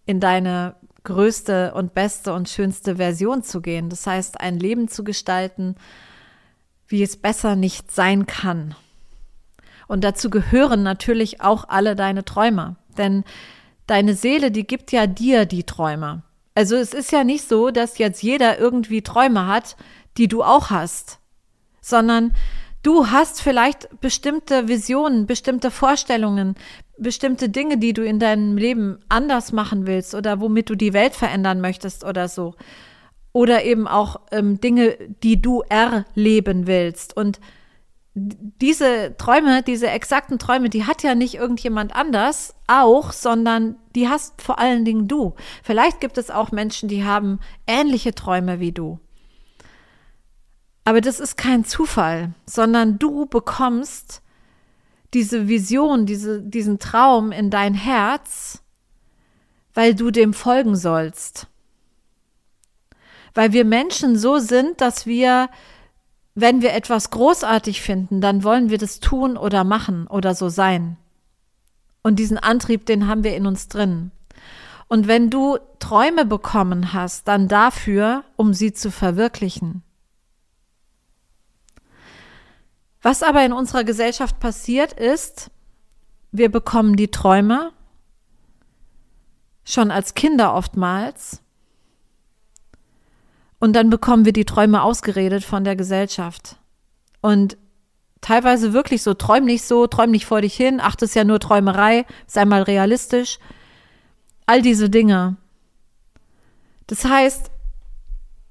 in 0.07 0.21
deine 0.21 0.77
größte 1.05 1.75
und 1.75 1.95
beste 1.95 2.33
und 2.33 2.49
schönste 2.49 2.97
Version 2.97 3.43
zu 3.43 3.61
gehen. 3.61 3.91
Das 3.91 4.07
heißt, 4.07 4.41
ein 4.41 4.59
Leben 4.59 4.89
zu 4.89 5.05
gestalten, 5.05 5.77
wie 6.89 7.03
es 7.03 7.17
besser 7.17 7.57
nicht 7.57 7.91
sein 7.91 8.27
kann. 8.27 8.75
Und 9.87 10.03
dazu 10.03 10.31
gehören 10.31 10.83
natürlich 10.83 11.41
auch 11.41 11.69
alle 11.69 11.95
deine 11.95 12.25
Träume. 12.25 12.77
Denn 12.97 13.25
deine 13.87 14.15
Seele, 14.15 14.51
die 14.51 14.67
gibt 14.67 14.93
ja 14.93 15.07
dir 15.07 15.45
die 15.45 15.65
Träume. 15.65 16.23
Also 16.55 16.77
es 16.77 16.95
ist 16.95 17.13
ja 17.13 17.25
nicht 17.25 17.49
so, 17.49 17.71
dass 17.71 17.99
jetzt 17.99 18.23
jeder 18.23 18.59
irgendwie 18.59 19.03
Träume 19.03 19.47
hat, 19.47 19.77
die 20.17 20.29
du 20.29 20.43
auch 20.43 20.71
hast, 20.71 21.19
sondern 21.81 22.33
du 22.83 23.09
hast 23.09 23.43
vielleicht 23.43 24.01
bestimmte 24.01 24.69
Visionen, 24.69 25.27
bestimmte 25.27 25.71
Vorstellungen, 25.71 26.55
bestimmte 26.99 27.49
Dinge, 27.49 27.79
die 27.79 27.93
du 27.93 28.05
in 28.05 28.19
deinem 28.19 28.57
Leben 28.57 28.99
anders 29.09 29.53
machen 29.53 29.87
willst 29.87 30.15
oder 30.15 30.41
womit 30.41 30.71
du 30.71 30.75
die 30.75 30.93
Welt 30.93 31.15
verändern 31.15 31.61
möchtest 31.61 32.05
oder 32.05 32.29
so 32.29 32.55
oder 33.35 33.65
eben 33.65 33.87
auch 33.89 34.21
ähm, 34.31 34.61
Dinge, 34.61 34.97
die 35.23 35.43
du 35.43 35.63
erleben 35.69 36.67
willst. 36.67 37.17
Und 37.17 37.41
diese 38.15 39.17
Träume, 39.19 39.63
diese 39.65 39.91
exakten 39.91 40.39
Träume, 40.39 40.71
die 40.71 40.87
hat 40.87 41.03
ja 41.03 41.17
nicht 41.17 41.35
irgendjemand 41.35 41.97
anders 41.97 42.55
auch, 42.69 43.13
sondern 43.13 43.75
die 43.97 44.09
hast 44.09 44.41
vor 44.41 44.61
allen 44.61 44.85
Dingen 44.85 45.09
du. 45.09 45.35
Vielleicht 45.65 46.01
gibt 46.01 46.17
es 46.17 46.31
auch 46.31 46.53
Menschen, 46.53 46.89
die 46.89 47.05
haben 47.05 47.41
ähnliche 47.67 48.15
Träume 48.15 48.61
wie 48.61 48.71
du. 48.71 49.01
Aber 50.85 51.01
das 51.01 51.19
ist 51.19 51.37
kein 51.37 51.65
Zufall, 51.65 52.35
sondern 52.47 53.01
du 53.01 53.27
bekommst 53.27 54.23
diese 55.15 55.49
Vision, 55.49 56.07
diese, 56.07 56.43
diesen 56.43 56.79
Traum 56.79 57.33
in 57.33 57.51
dein 57.51 57.75
Herz, 57.75 58.63
weil 59.73 59.95
du 59.95 60.11
dem 60.11 60.35
folgen 60.35 60.77
sollst 60.77 61.49
weil 63.35 63.53
wir 63.53 63.65
Menschen 63.65 64.17
so 64.17 64.39
sind, 64.39 64.81
dass 64.81 65.07
wir, 65.07 65.51
wenn 66.35 66.63
wir 66.63 66.73
etwas 66.73 67.11
großartig 67.11 67.83
finden, 67.83 68.21
dann 68.21 68.45
wollen 68.45 68.71
wir 68.71 68.79
das 68.79 69.01
tun 69.01 69.37
oder 69.37 69.65
machen 69.65 70.07
oder 70.07 70.35
so 70.35 70.49
sein. 70.49 70.97
Und 72.03 72.19
diesen 72.19 72.39
Antrieb, 72.39 72.87
den 72.87 73.09
haben 73.09 73.25
wir 73.25 73.37
in 73.37 73.47
uns 73.47 73.69
drin. 73.69 74.13
Und 74.89 75.09
wenn 75.09 75.31
du 75.31 75.59
Träume 75.79 76.25
bekommen 76.25 76.93
hast, 76.93 77.27
dann 77.27 77.49
dafür, 77.49 78.25
um 78.37 78.55
sie 78.55 78.73
zu 78.73 78.91
verwirklichen. 78.91 79.83
Was 83.05 83.23
aber 83.23 83.45
in 83.45 83.53
unserer 83.53 83.85
Gesellschaft 83.85 84.41
passiert 84.41 84.95
ist, 84.95 85.51
wir 86.33 86.51
bekommen 86.51 86.97
die 86.97 87.11
Träume 87.11 87.71
schon 89.63 89.91
als 89.91 90.15
Kinder 90.15 90.55
oftmals 90.55 91.43
und 93.59 93.75
dann 93.75 93.91
bekommen 93.91 94.25
wir 94.25 94.33
die 94.33 94.47
Träume 94.47 94.83
ausgeredet 94.83 95.45
von 95.45 95.65
der 95.65 95.77
Gesellschaft. 95.77 96.57
Und 97.21 97.59
teilweise 98.23 98.73
wirklich 98.73 99.03
so, 99.03 99.13
träum 99.13 99.45
nicht 99.45 99.65
so, 99.65 99.87
träum 99.87 100.11
nicht 100.11 100.25
vor 100.25 100.41
dich 100.41 100.55
hin, 100.55 100.81
ach, 100.83 100.97
das 100.97 101.11
ist 101.11 101.15
ja 101.15 101.25
nur 101.25 101.41
Träumerei, 101.41 102.07
sei 102.27 102.47
mal 102.47 102.63
realistisch. 102.63 103.39
All 104.47 104.63
diese 104.63 104.89
Dinge. 104.89 105.37
Das 106.87 107.05
heißt, 107.05 107.51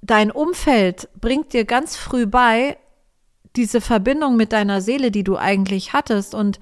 dein 0.03 0.29
Umfeld 0.29 1.09
bringt 1.19 1.53
dir 1.53 1.65
ganz 1.65 1.95
früh 1.95 2.27
bei, 2.27 2.77
diese 3.55 3.81
Verbindung 3.81 4.35
mit 4.35 4.51
deiner 4.51 4.81
Seele, 4.81 5.11
die 5.11 5.23
du 5.23 5.37
eigentlich 5.37 5.93
hattest 5.93 6.33
und 6.33 6.59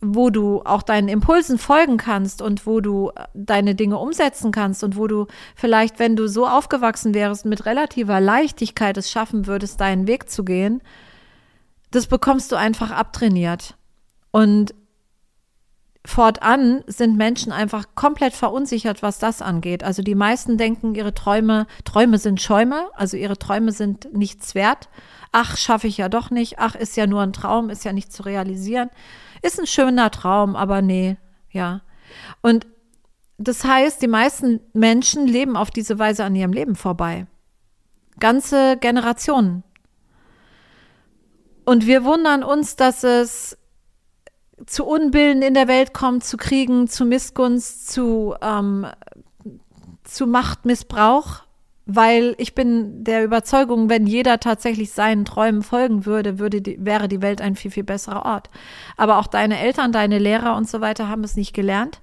wo 0.00 0.30
du 0.30 0.62
auch 0.64 0.82
deinen 0.82 1.08
Impulsen 1.08 1.58
folgen 1.58 1.98
kannst 1.98 2.40
und 2.40 2.66
wo 2.66 2.80
du 2.80 3.10
äh, 3.10 3.26
deine 3.34 3.74
Dinge 3.74 3.98
umsetzen 3.98 4.50
kannst 4.50 4.82
und 4.82 4.96
wo 4.96 5.06
du 5.06 5.26
vielleicht, 5.54 5.98
wenn 5.98 6.16
du 6.16 6.26
so 6.26 6.46
aufgewachsen 6.46 7.14
wärst, 7.14 7.44
mit 7.44 7.66
relativer 7.66 8.20
Leichtigkeit 8.20 8.96
es 8.96 9.10
schaffen 9.10 9.46
würdest, 9.46 9.80
deinen 9.80 10.06
Weg 10.06 10.30
zu 10.30 10.44
gehen, 10.44 10.82
das 11.90 12.06
bekommst 12.06 12.50
du 12.52 12.56
einfach 12.56 12.90
abtrainiert. 12.90 13.76
Und 14.30 14.74
fortan 16.04 16.82
sind 16.86 17.16
Menschen 17.16 17.52
einfach 17.52 17.94
komplett 17.94 18.32
verunsichert, 18.32 19.02
was 19.02 19.18
das 19.18 19.42
angeht. 19.42 19.84
Also 19.84 20.02
die 20.02 20.14
meisten 20.14 20.56
denken, 20.56 20.94
ihre 20.94 21.14
Träume, 21.14 21.66
Träume 21.84 22.18
sind 22.18 22.40
Schäume, 22.40 22.88
also 22.94 23.16
ihre 23.16 23.38
Träume 23.38 23.72
sind 23.72 24.12
nichts 24.14 24.54
wert. 24.54 24.88
Ach, 25.32 25.56
schaffe 25.56 25.86
ich 25.86 25.98
ja 25.98 26.08
doch 26.08 26.30
nicht. 26.30 26.58
Ach, 26.58 26.74
ist 26.74 26.96
ja 26.96 27.06
nur 27.06 27.22
ein 27.22 27.32
Traum, 27.32 27.70
ist 27.70 27.84
ja 27.84 27.92
nicht 27.92 28.12
zu 28.12 28.22
realisieren. 28.22 28.90
Ist 29.42 29.60
ein 29.60 29.66
schöner 29.66 30.10
Traum, 30.10 30.56
aber 30.56 30.82
nee, 30.82 31.16
ja. 31.50 31.82
Und 32.40 32.66
das 33.38 33.64
heißt, 33.64 34.02
die 34.02 34.08
meisten 34.08 34.60
Menschen 34.72 35.26
leben 35.26 35.56
auf 35.56 35.70
diese 35.70 35.98
Weise 35.98 36.24
an 36.24 36.34
ihrem 36.34 36.52
Leben 36.52 36.76
vorbei. 36.76 37.26
Ganze 38.18 38.76
Generationen. 38.78 39.64
Und 41.64 41.86
wir 41.86 42.04
wundern 42.04 42.42
uns, 42.42 42.76
dass 42.76 43.04
es 43.04 43.56
zu 44.66 44.84
Unbilden 44.84 45.42
in 45.42 45.54
der 45.54 45.68
Welt 45.68 45.94
kommt, 45.94 46.24
zu 46.24 46.36
Kriegen, 46.36 46.88
zu 46.88 47.04
Missgunst, 47.04 47.90
zu, 47.90 48.34
ähm, 48.42 48.86
zu 50.04 50.26
Machtmissbrauch, 50.26 51.42
weil 51.86 52.34
ich 52.38 52.54
bin 52.54 53.04
der 53.04 53.24
Überzeugung, 53.24 53.88
wenn 53.88 54.06
jeder 54.06 54.38
tatsächlich 54.38 54.92
seinen 54.92 55.24
Träumen 55.24 55.62
folgen 55.62 56.06
würde, 56.06 56.38
würde 56.38 56.62
die, 56.62 56.84
wäre 56.84 57.08
die 57.08 57.22
Welt 57.22 57.40
ein 57.40 57.56
viel, 57.56 57.70
viel 57.70 57.84
besserer 57.84 58.24
Ort. 58.24 58.50
Aber 58.96 59.18
auch 59.18 59.26
deine 59.26 59.58
Eltern, 59.58 59.92
deine 59.92 60.18
Lehrer 60.18 60.56
und 60.56 60.68
so 60.68 60.80
weiter 60.80 61.08
haben 61.08 61.24
es 61.24 61.36
nicht 61.36 61.52
gelernt. 61.52 62.00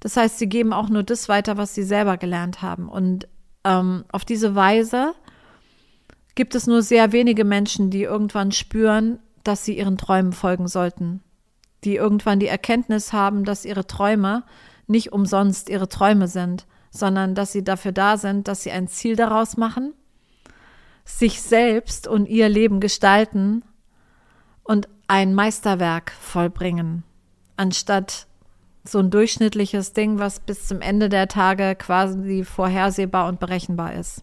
Das 0.00 0.16
heißt, 0.16 0.38
sie 0.38 0.48
geben 0.48 0.72
auch 0.72 0.88
nur 0.88 1.02
das 1.02 1.28
weiter, 1.28 1.56
was 1.56 1.74
sie 1.74 1.82
selber 1.82 2.16
gelernt 2.16 2.62
haben. 2.62 2.88
Und 2.88 3.28
ähm, 3.64 4.04
auf 4.10 4.24
diese 4.24 4.54
Weise 4.54 5.14
gibt 6.34 6.54
es 6.54 6.66
nur 6.66 6.82
sehr 6.82 7.12
wenige 7.12 7.44
Menschen, 7.44 7.90
die 7.90 8.02
irgendwann 8.02 8.52
spüren, 8.52 9.18
dass 9.44 9.64
sie 9.64 9.76
ihren 9.76 9.98
Träumen 9.98 10.32
folgen 10.32 10.68
sollten. 10.68 11.20
Die 11.84 11.96
irgendwann 11.96 12.40
die 12.40 12.48
Erkenntnis 12.48 13.12
haben, 13.12 13.44
dass 13.44 13.64
ihre 13.64 13.86
Träume 13.86 14.44
nicht 14.86 15.12
umsonst 15.12 15.68
ihre 15.68 15.88
Träume 15.88 16.28
sind 16.28 16.66
sondern 16.90 17.34
dass 17.34 17.52
sie 17.52 17.64
dafür 17.64 17.92
da 17.92 18.16
sind, 18.16 18.48
dass 18.48 18.62
sie 18.62 18.70
ein 18.70 18.88
Ziel 18.88 19.16
daraus 19.16 19.56
machen, 19.56 19.94
sich 21.04 21.40
selbst 21.40 22.06
und 22.06 22.26
ihr 22.26 22.48
Leben 22.48 22.80
gestalten 22.80 23.64
und 24.62 24.88
ein 25.06 25.34
Meisterwerk 25.34 26.12
vollbringen, 26.20 27.04
anstatt 27.56 28.26
so 28.84 28.98
ein 28.98 29.10
durchschnittliches 29.10 29.92
Ding, 29.92 30.18
was 30.18 30.40
bis 30.40 30.66
zum 30.66 30.80
Ende 30.80 31.08
der 31.08 31.28
Tage 31.28 31.74
quasi 31.76 32.44
vorhersehbar 32.44 33.28
und 33.28 33.40
berechenbar 33.40 33.94
ist. 33.94 34.22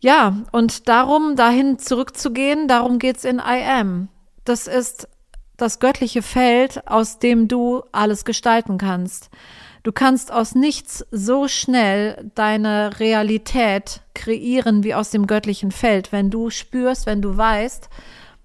Ja, 0.00 0.44
und 0.52 0.88
darum, 0.88 1.34
dahin 1.34 1.78
zurückzugehen, 1.78 2.68
darum 2.68 3.00
geht 3.00 3.16
es 3.16 3.24
in 3.24 3.38
I 3.38 3.64
Am. 3.64 4.08
Das 4.44 4.68
ist 4.68 5.08
das 5.58 5.80
göttliche 5.80 6.22
Feld, 6.22 6.86
aus 6.88 7.18
dem 7.18 7.48
du 7.48 7.82
alles 7.92 8.24
gestalten 8.24 8.78
kannst. 8.78 9.28
Du 9.82 9.92
kannst 9.92 10.32
aus 10.32 10.54
nichts 10.54 11.04
so 11.10 11.48
schnell 11.48 12.30
deine 12.34 12.98
Realität 12.98 14.00
kreieren 14.14 14.84
wie 14.84 14.94
aus 14.94 15.10
dem 15.10 15.26
göttlichen 15.26 15.70
Feld, 15.70 16.12
wenn 16.12 16.30
du 16.30 16.50
spürst, 16.50 17.06
wenn 17.06 17.22
du 17.22 17.36
weißt, 17.36 17.88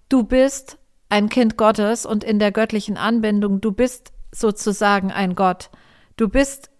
du 0.10 0.23
bist 0.23 0.78
ein 1.10 1.30
Kind 1.30 1.58
Gottes 1.58 2.06
und 2.06 2.23
in 2.23 2.39
der 2.39 2.52
göttlichen 2.52 2.97
Anbindung, 2.97 3.62
du 3.62 3.71
bist 3.71 4.12
sozusagen 4.32 5.12
ein 5.12 5.36
Gott. 5.36 5.69
Du 6.17 6.28
bist 6.28 6.71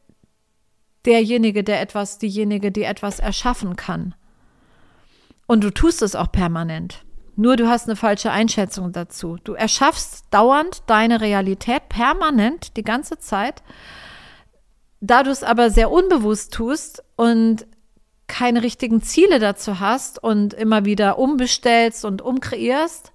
derjenige, 1.06 1.64
der 1.64 1.82
etwas, 1.82 2.18
diejenige, 2.18 2.72
die 2.72 2.84
etwas 2.84 3.20
erschaffen 3.20 3.76
kann. 3.76 4.16
Und 5.46 5.64
du 5.64 5.70
tust 5.70 6.02
es 6.02 6.16
auch 6.16 6.32
permanent. 6.32 7.04
Nur 7.36 7.56
du 7.56 7.68
hast 7.68 7.88
eine 7.88 7.96
falsche 7.96 8.32
Einschätzung 8.32 8.92
dazu. 8.92 9.38
Du 9.44 9.54
erschaffst 9.54 10.26
dauernd 10.32 10.84
deine 10.88 11.22
Realität 11.22 11.90
permanent 11.90 12.78
die 12.78 12.84
ganze 12.84 13.18
Zeit 13.18 13.64
da 15.04 15.22
du 15.22 15.32
es 15.32 15.44
aber 15.44 15.70
sehr 15.70 15.92
unbewusst 15.92 16.54
tust 16.54 17.04
und 17.18 17.68
keine 18.28 18.64
richtigen 18.64 19.02
Ziele 19.02 19.38
dazu 19.40 19.82
hast 19.82 20.24
und 20.24 20.54
immer 20.54 20.86
wieder 20.86 21.20
umbestellst 21.20 22.06
und 22.06 22.22
umkreierst, 22.22 23.12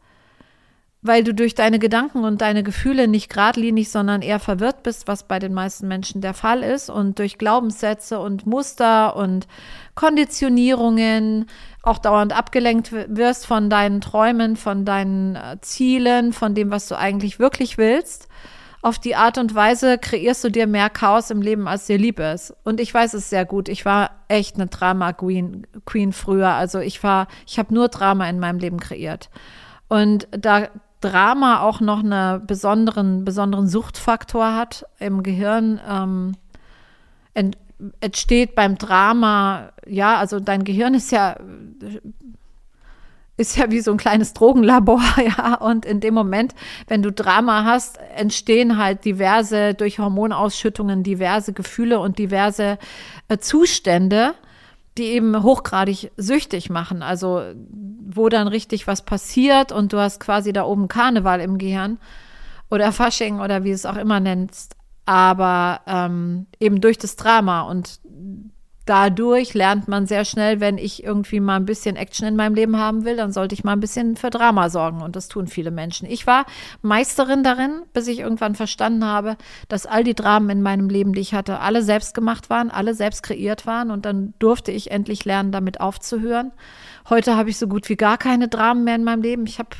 weil 1.00 1.24
du 1.24 1.32
durch 1.32 1.54
deine 1.54 1.78
Gedanken 1.78 2.24
und 2.24 2.42
deine 2.42 2.62
Gefühle 2.62 3.08
nicht 3.08 3.30
geradlinig, 3.30 3.90
sondern 3.90 4.20
eher 4.20 4.38
verwirrt 4.38 4.82
bist, 4.82 5.08
was 5.08 5.26
bei 5.26 5.38
den 5.38 5.54
meisten 5.54 5.88
Menschen 5.88 6.20
der 6.20 6.34
Fall 6.34 6.62
ist 6.62 6.90
und 6.90 7.18
durch 7.18 7.38
Glaubenssätze 7.38 8.20
und 8.20 8.46
Muster 8.46 9.16
und 9.16 9.48
Konditionierungen 9.94 11.46
auch 11.88 11.98
dauernd 11.98 12.36
abgelenkt 12.36 12.92
wirst 12.92 13.46
von 13.46 13.70
deinen 13.70 14.00
Träumen, 14.00 14.56
von 14.56 14.84
deinen 14.84 15.36
äh, 15.36 15.58
Zielen, 15.60 16.32
von 16.32 16.54
dem, 16.54 16.70
was 16.70 16.88
du 16.88 16.96
eigentlich 16.96 17.38
wirklich 17.38 17.78
willst 17.78 18.28
auf 18.80 18.98
die 18.98 19.16
Art 19.16 19.38
und 19.38 19.54
Weise 19.54 19.98
kreierst 19.98 20.44
du 20.44 20.50
dir 20.50 20.66
mehr 20.66 20.88
Chaos 20.88 21.30
im 21.30 21.42
Leben, 21.42 21.66
als 21.66 21.86
dir 21.86 21.98
lieb 21.98 22.20
ist. 22.20 22.54
Und 22.64 22.80
ich 22.80 22.92
weiß 22.94 23.14
es 23.14 23.28
sehr 23.28 23.44
gut. 23.44 23.68
Ich 23.68 23.84
war 23.84 24.10
echt 24.28 24.54
eine 24.54 24.66
Drama-Queen 24.66 25.66
Queen 25.84 26.12
früher. 26.12 26.50
Also 26.50 26.78
ich 26.78 27.02
war, 27.02 27.26
ich 27.46 27.58
habe 27.58 27.74
nur 27.74 27.88
Drama 27.88 28.28
in 28.28 28.38
meinem 28.38 28.58
Leben 28.58 28.78
kreiert. 28.78 29.30
Und 29.88 30.28
da 30.30 30.68
Drama 31.00 31.60
auch 31.60 31.80
noch 31.80 32.00
einen 32.00 32.46
besonderen, 32.46 33.24
besonderen 33.24 33.68
Suchtfaktor 33.68 34.54
hat 34.54 34.84
im 34.98 35.22
Gehirn, 35.22 35.80
ähm, 35.88 36.32
entsteht 38.00 38.54
beim 38.54 38.76
Drama, 38.76 39.72
ja, 39.86 40.16
also 40.16 40.40
dein 40.40 40.64
Gehirn 40.64 40.94
ist 40.94 41.12
ja 41.12 41.36
ist 43.38 43.56
ja 43.56 43.70
wie 43.70 43.80
so 43.80 43.92
ein 43.92 43.96
kleines 43.96 44.34
Drogenlabor, 44.34 45.00
ja. 45.24 45.54
Und 45.54 45.86
in 45.86 46.00
dem 46.00 46.12
Moment, 46.12 46.54
wenn 46.88 47.02
du 47.02 47.12
Drama 47.12 47.64
hast, 47.64 47.98
entstehen 48.16 48.76
halt 48.76 49.04
diverse, 49.04 49.74
durch 49.74 50.00
Hormonausschüttungen, 50.00 51.04
diverse 51.04 51.52
Gefühle 51.52 52.00
und 52.00 52.18
diverse 52.18 52.78
äh, 53.28 53.38
Zustände, 53.38 54.34
die 54.98 55.04
eben 55.04 55.40
hochgradig 55.42 56.10
süchtig 56.16 56.68
machen. 56.68 57.02
Also, 57.02 57.42
wo 58.10 58.28
dann 58.28 58.48
richtig 58.48 58.88
was 58.88 59.02
passiert 59.02 59.70
und 59.70 59.92
du 59.92 59.98
hast 59.98 60.18
quasi 60.18 60.52
da 60.52 60.64
oben 60.64 60.88
Karneval 60.88 61.40
im 61.40 61.58
Gehirn 61.58 61.98
oder 62.70 62.90
Fasching 62.90 63.38
oder 63.38 63.62
wie 63.62 63.70
es 63.70 63.86
auch 63.86 63.96
immer 63.96 64.18
nennst. 64.18 64.77
Aber 65.08 65.80
ähm, 65.86 66.44
eben 66.60 66.82
durch 66.82 66.98
das 66.98 67.16
Drama 67.16 67.62
und 67.62 67.98
dadurch 68.84 69.54
lernt 69.54 69.88
man 69.88 70.06
sehr 70.06 70.26
schnell, 70.26 70.60
wenn 70.60 70.76
ich 70.76 71.02
irgendwie 71.02 71.40
mal 71.40 71.56
ein 71.56 71.64
bisschen 71.64 71.96
Action 71.96 72.28
in 72.28 72.36
meinem 72.36 72.54
Leben 72.54 72.76
haben 72.76 73.06
will, 73.06 73.16
dann 73.16 73.32
sollte 73.32 73.54
ich 73.54 73.64
mal 73.64 73.72
ein 73.72 73.80
bisschen 73.80 74.16
für 74.16 74.28
Drama 74.28 74.68
sorgen. 74.68 75.00
Und 75.00 75.16
das 75.16 75.28
tun 75.28 75.46
viele 75.46 75.70
Menschen. 75.70 76.06
Ich 76.10 76.26
war 76.26 76.44
Meisterin 76.82 77.42
darin, 77.42 77.84
bis 77.94 78.06
ich 78.06 78.18
irgendwann 78.18 78.54
verstanden 78.54 79.02
habe, 79.02 79.38
dass 79.70 79.86
all 79.86 80.04
die 80.04 80.14
Dramen 80.14 80.50
in 80.50 80.60
meinem 80.60 80.90
Leben, 80.90 81.14
die 81.14 81.22
ich 81.22 81.32
hatte, 81.32 81.60
alle 81.60 81.80
selbst 81.82 82.12
gemacht 82.12 82.50
waren, 82.50 82.70
alle 82.70 82.92
selbst 82.92 83.22
kreiert 83.22 83.66
waren. 83.66 83.90
Und 83.90 84.04
dann 84.04 84.34
durfte 84.38 84.72
ich 84.72 84.90
endlich 84.90 85.24
lernen, 85.24 85.52
damit 85.52 85.80
aufzuhören. 85.80 86.52
Heute 87.08 87.34
habe 87.34 87.48
ich 87.48 87.56
so 87.56 87.66
gut 87.66 87.88
wie 87.88 87.96
gar 87.96 88.18
keine 88.18 88.48
Dramen 88.48 88.84
mehr 88.84 88.96
in 88.96 89.04
meinem 89.04 89.22
Leben. 89.22 89.46
Ich 89.46 89.58
habe, 89.58 89.70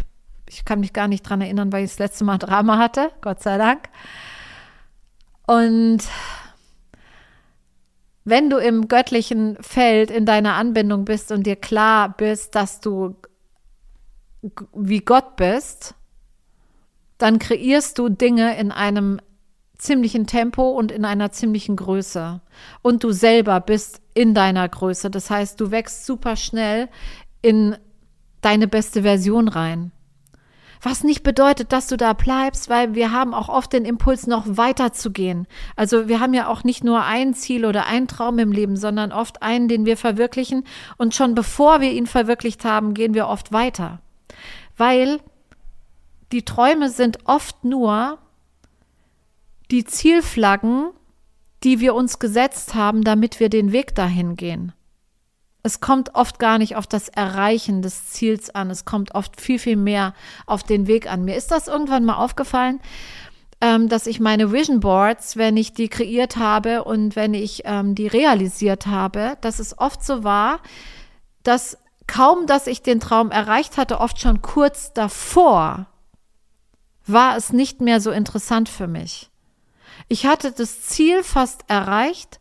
ich 0.49 0.64
kann 0.64 0.81
mich 0.81 0.95
gar 0.95 1.07
nicht 1.07 1.21
dran 1.21 1.43
erinnern, 1.43 1.71
weil 1.71 1.85
ich 1.85 1.91
das 1.91 1.99
letzte 1.99 2.25
Mal 2.25 2.38
Drama 2.38 2.79
hatte. 2.79 3.11
Gott 3.21 3.43
sei 3.43 3.59
Dank. 3.59 3.91
Und 5.49 6.01
wenn 8.25 8.51
du 8.51 8.59
im 8.59 8.87
göttlichen 8.87 9.57
Feld 9.63 10.11
in 10.11 10.27
deiner 10.27 10.57
Anbindung 10.57 11.07
bist 11.07 11.33
und 11.33 11.47
dir 11.47 11.57
klar 11.57 12.15
bist, 12.15 12.55
dass 12.55 12.81
du 12.81 13.17
wie 14.75 15.01
Gott 15.01 15.37
bist, 15.37 15.95
dann 17.17 17.39
kreierst 17.39 17.99
du 17.99 18.11
Dinge 18.11 18.59
in 18.59 18.73
einem 18.73 19.23
ziemlichen 19.79 20.27
Tempo 20.27 20.69
und 20.69 20.93
in 20.93 21.07
einer 21.07 21.33
ziemlichen 21.33 21.77
Größe. 21.77 22.43
Und 22.83 23.03
du 23.03 23.13
selber 23.13 23.61
bist 23.61 24.03
in 24.13 24.35
deiner 24.35 24.69
Größe. 24.69 25.09
Das 25.09 25.31
heißt, 25.31 25.59
du 25.59 25.71
wächst 25.71 26.05
super 26.05 26.37
schnell 26.37 26.91
in 27.41 27.75
deine 28.43 28.69
beste 28.69 29.01
Version 29.01 29.49
rein. 29.49 29.93
Was 30.83 31.03
nicht 31.03 31.23
bedeutet, 31.23 31.73
dass 31.73 31.88
du 31.88 31.97
da 31.97 32.12
bleibst, 32.12 32.69
weil 32.69 32.95
wir 32.95 33.12
haben 33.12 33.35
auch 33.35 33.49
oft 33.49 33.73
den 33.73 33.85
Impuls, 33.85 34.27
noch 34.27 34.45
weiter 34.47 34.93
zu 34.93 35.11
gehen. 35.11 35.47
Also 35.77 36.09
wir 36.09 36.21
haben 36.21 36.35
ja 36.35 36.49
auch 36.49 36.64
nicht 36.64 36.85
nur 36.85 37.05
ein 37.05 37.35
Ziel 37.35 37.64
oder 37.64 37.87
ein 37.87 38.07
Traum 38.07 38.38
im 38.38 38.53
Leben, 38.53 38.77
sondern 38.77 39.12
oft 39.12 39.43
einen, 39.43 39.69
den 39.69 39.87
wir 39.87 39.97
verwirklichen. 39.97 40.64
Und 40.97 41.14
schon 41.14 41.35
bevor 41.35 41.81
wir 41.81 41.91
ihn 41.93 42.07
verwirklicht 42.07 42.64
haben, 42.64 42.95
gehen 42.95 43.14
wir 43.14 43.29
oft 43.29 43.53
weiter. 43.53 44.01
Weil 44.77 45.21
die 46.33 46.45
Träume 46.45 46.91
sind 46.91 47.19
oft 47.25 47.64
nur 47.64 48.19
die 49.71 49.85
Zielflaggen, 49.85 50.91
die 51.64 51.81
wir 51.81 51.95
uns 51.95 52.19
gesetzt 52.19 52.75
haben, 52.75 53.03
damit 53.03 53.41
wir 53.41 53.49
den 53.49 53.73
Weg 53.73 53.95
dahin 53.95 54.37
gehen. 54.37 54.73
Es 55.68 55.81
kommt 55.81 56.14
oft 56.14 56.38
gar 56.38 56.57
nicht 56.57 56.76
auf 56.76 56.87
das 56.87 57.11
Erreichen 57.11 57.83
des 57.83 58.07
Ziels 58.07 58.48
an. 58.48 58.70
Es 58.70 58.87
kommt 58.87 59.14
oft 59.14 59.38
viel, 59.38 59.59
viel 59.59 59.76
mehr 59.76 60.14
auf 60.46 60.62
den 60.62 60.87
Weg 60.87 61.12
an. 61.12 61.26
Mir 61.26 61.37
ist 61.37 61.50
das 61.50 61.68
irgendwann 61.68 62.07
mal 62.07 62.16
aufgefallen, 62.16 62.81
ähm, 63.61 63.90
dass 63.90 64.07
ich 64.07 64.18
meine 64.18 64.50
Vision 64.50 64.81
Boards, 64.81 65.37
wenn 65.37 65.59
ich 65.59 65.74
die 65.74 65.90
kreiert 65.90 66.38
habe 66.38 66.85
und 66.85 67.16
wenn 67.16 67.35
ich 67.35 67.64
ähm, 67.66 67.94
die 67.94 68.07
realisiert 68.07 68.87
habe, 68.87 69.37
dass 69.42 69.59
es 69.59 69.78
oft 69.78 70.02
so 70.02 70.24
war, 70.24 70.61
dass 71.42 71.76
kaum, 72.07 72.46
dass 72.46 72.66
ich 72.66 72.81
den 72.81 72.98
Traum 72.98 73.31
erreicht 73.31 73.76
hatte, 73.76 74.00
oft 74.00 74.18
schon 74.18 74.40
kurz 74.40 74.94
davor, 74.94 75.85
war 77.07 77.37
es 77.37 77.52
nicht 77.52 77.83
mehr 77.83 78.00
so 78.00 78.11
interessant 78.11 78.70
für 78.70 78.87
mich. 78.87 79.28
Ich 80.09 80.24
hatte 80.24 80.50
das 80.50 80.81
Ziel 80.85 81.22
fast 81.22 81.66
erreicht 81.68 82.40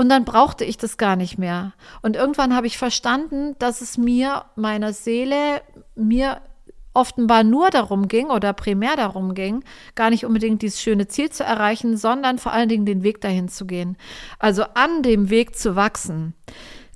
und 0.00 0.08
dann 0.08 0.24
brauchte 0.24 0.64
ich 0.64 0.78
das 0.78 0.96
gar 0.96 1.14
nicht 1.14 1.36
mehr. 1.36 1.74
Und 2.00 2.16
irgendwann 2.16 2.56
habe 2.56 2.66
ich 2.66 2.78
verstanden, 2.78 3.54
dass 3.58 3.82
es 3.82 3.98
mir, 3.98 4.46
meiner 4.56 4.94
Seele, 4.94 5.60
mir 5.94 6.40
offenbar 6.94 7.44
nur 7.44 7.68
darum 7.68 8.08
ging 8.08 8.28
oder 8.28 8.54
primär 8.54 8.96
darum 8.96 9.34
ging, 9.34 9.62
gar 9.96 10.08
nicht 10.08 10.24
unbedingt 10.24 10.62
dieses 10.62 10.80
schöne 10.80 11.06
Ziel 11.06 11.28
zu 11.28 11.44
erreichen, 11.44 11.98
sondern 11.98 12.38
vor 12.38 12.52
allen 12.52 12.70
Dingen 12.70 12.86
den 12.86 13.02
Weg 13.02 13.20
dahin 13.20 13.50
zu 13.50 13.66
gehen. 13.66 13.98
Also 14.38 14.62
an 14.72 15.02
dem 15.02 15.28
Weg 15.28 15.54
zu 15.54 15.76
wachsen. 15.76 16.32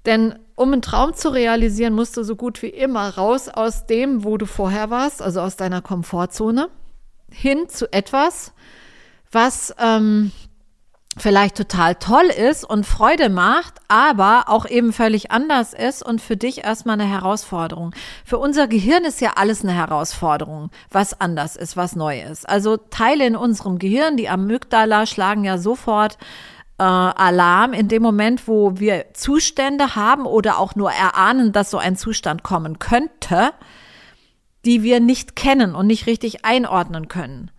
Denn 0.06 0.38
um 0.54 0.72
einen 0.72 0.80
Traum 0.80 1.12
zu 1.12 1.28
realisieren, 1.28 1.92
musst 1.92 2.16
du 2.16 2.22
so 2.22 2.36
gut 2.36 2.62
wie 2.62 2.68
immer 2.68 3.06
raus 3.10 3.50
aus 3.50 3.84
dem, 3.84 4.24
wo 4.24 4.38
du 4.38 4.46
vorher 4.46 4.88
warst, 4.88 5.20
also 5.20 5.42
aus 5.42 5.56
deiner 5.56 5.82
Komfortzone, 5.82 6.70
hin 7.30 7.68
zu 7.68 7.92
etwas, 7.92 8.54
was 9.30 9.74
ähm, 9.78 10.32
vielleicht 11.16 11.56
total 11.56 11.94
toll 11.94 12.26
ist 12.26 12.64
und 12.64 12.84
Freude 12.86 13.28
macht, 13.28 13.74
aber 13.88 14.44
auch 14.48 14.66
eben 14.66 14.92
völlig 14.92 15.30
anders 15.30 15.72
ist 15.72 16.02
und 16.04 16.20
für 16.20 16.36
dich 16.36 16.64
erstmal 16.64 17.00
eine 17.00 17.08
Herausforderung. 17.08 17.94
Für 18.24 18.38
unser 18.38 18.66
Gehirn 18.66 19.04
ist 19.04 19.20
ja 19.20 19.32
alles 19.36 19.62
eine 19.62 19.72
Herausforderung, 19.72 20.70
was 20.90 21.20
anders 21.20 21.56
ist, 21.56 21.76
was 21.76 21.96
neu 21.96 22.20
ist. 22.20 22.48
Also 22.48 22.76
Teile 22.76 23.26
in 23.26 23.36
unserem 23.36 23.78
Gehirn, 23.78 24.16
die 24.16 24.28
Amygdala 24.28 25.06
schlagen 25.06 25.44
ja 25.44 25.58
sofort 25.58 26.18
äh, 26.78 26.82
Alarm 26.82 27.72
in 27.72 27.88
dem 27.88 28.02
Moment, 28.02 28.48
wo 28.48 28.78
wir 28.78 29.06
Zustände 29.14 29.94
haben 29.94 30.26
oder 30.26 30.58
auch 30.58 30.74
nur 30.74 30.90
erahnen, 30.90 31.52
dass 31.52 31.70
so 31.70 31.78
ein 31.78 31.96
Zustand 31.96 32.42
kommen 32.42 32.78
könnte, 32.78 33.52
die 34.64 34.82
wir 34.82 35.00
nicht 35.00 35.36
kennen 35.36 35.74
und 35.74 35.86
nicht 35.86 36.06
richtig 36.06 36.44
einordnen 36.44 37.08
können. 37.08 37.50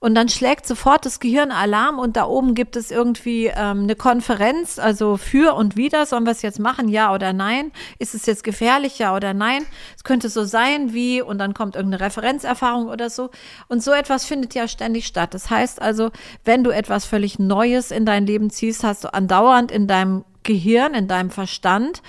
Und 0.00 0.14
dann 0.14 0.28
schlägt 0.28 0.66
sofort 0.66 1.04
das 1.04 1.20
Gehirn 1.20 1.50
Alarm 1.50 1.98
und 1.98 2.16
da 2.16 2.24
oben 2.24 2.54
gibt 2.54 2.76
es 2.76 2.90
irgendwie 2.90 3.46
ähm, 3.46 3.82
eine 3.82 3.96
Konferenz, 3.96 4.78
also 4.78 5.16
für 5.16 5.54
und 5.54 5.76
wider, 5.76 6.06
sollen 6.06 6.24
wir 6.24 6.32
es 6.32 6.42
jetzt 6.42 6.60
machen, 6.60 6.88
ja 6.88 7.12
oder 7.12 7.32
nein? 7.32 7.72
Ist 7.98 8.14
es 8.14 8.26
jetzt 8.26 8.44
gefährlich, 8.44 8.98
ja 8.98 9.14
oder 9.14 9.34
nein? 9.34 9.64
Es 9.96 10.04
könnte 10.04 10.28
so 10.28 10.44
sein 10.44 10.92
wie, 10.92 11.20
und 11.20 11.38
dann 11.38 11.54
kommt 11.54 11.76
irgendeine 11.76 12.04
Referenzerfahrung 12.04 12.88
oder 12.88 13.10
so. 13.10 13.30
Und 13.68 13.82
so 13.82 13.92
etwas 13.92 14.24
findet 14.24 14.54
ja 14.54 14.68
ständig 14.68 15.06
statt. 15.06 15.34
Das 15.34 15.50
heißt 15.50 15.82
also, 15.82 16.10
wenn 16.44 16.62
du 16.62 16.70
etwas 16.70 17.04
völlig 17.04 17.38
Neues 17.38 17.90
in 17.90 18.06
dein 18.06 18.26
Leben 18.26 18.50
ziehst, 18.50 18.84
hast 18.84 19.04
du 19.04 19.12
andauernd 19.12 19.72
in 19.72 19.88
deinem 19.88 20.24
Gehirn, 20.44 20.94
in 20.94 21.08
deinem 21.08 21.30
Verstand 21.30 22.02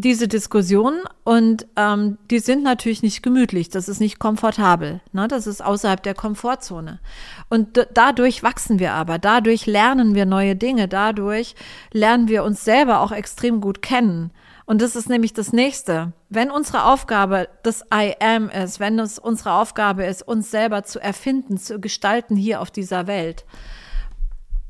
diese 0.00 0.28
Diskussionen 0.28 1.00
und 1.24 1.66
ähm, 1.76 2.18
die 2.30 2.38
sind 2.38 2.62
natürlich 2.62 3.02
nicht 3.02 3.22
gemütlich, 3.22 3.68
das 3.68 3.88
ist 3.88 4.00
nicht 4.00 4.18
komfortabel, 4.18 5.00
ne? 5.12 5.28
das 5.28 5.46
ist 5.46 5.62
außerhalb 5.64 6.02
der 6.02 6.14
Komfortzone. 6.14 7.00
Und 7.48 7.86
dadurch 7.94 8.42
wachsen 8.42 8.78
wir 8.78 8.92
aber, 8.92 9.18
dadurch 9.18 9.66
lernen 9.66 10.14
wir 10.14 10.26
neue 10.26 10.56
Dinge, 10.56 10.88
dadurch 10.88 11.54
lernen 11.92 12.28
wir 12.28 12.44
uns 12.44 12.64
selber 12.64 13.00
auch 13.00 13.12
extrem 13.12 13.60
gut 13.60 13.82
kennen. 13.82 14.30
Und 14.66 14.80
das 14.82 14.94
ist 14.94 15.08
nämlich 15.08 15.32
das 15.32 15.52
Nächste. 15.52 16.12
Wenn 16.28 16.50
unsere 16.50 16.84
Aufgabe 16.84 17.48
das 17.64 17.84
I 17.92 18.14
am 18.20 18.48
ist, 18.50 18.78
wenn 18.78 19.00
es 19.00 19.18
unsere 19.18 19.54
Aufgabe 19.54 20.04
ist, 20.04 20.22
uns 20.22 20.50
selber 20.52 20.84
zu 20.84 21.00
erfinden, 21.00 21.58
zu 21.58 21.80
gestalten 21.80 22.36
hier 22.36 22.60
auf 22.60 22.70
dieser 22.70 23.08
Welt, 23.08 23.44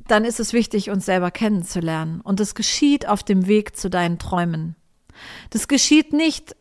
dann 0.08 0.24
ist 0.24 0.40
es 0.40 0.54
wichtig, 0.54 0.88
uns 0.88 1.04
selber 1.04 1.30
kennenzulernen. 1.30 2.22
Und 2.22 2.40
es 2.40 2.54
geschieht 2.54 3.06
auf 3.06 3.22
dem 3.22 3.46
Weg 3.46 3.76
zu 3.76 3.90
deinen 3.90 4.18
Träumen. 4.18 4.74
Das 5.50 5.68
geschieht 5.68 6.12
nicht, 6.12 6.56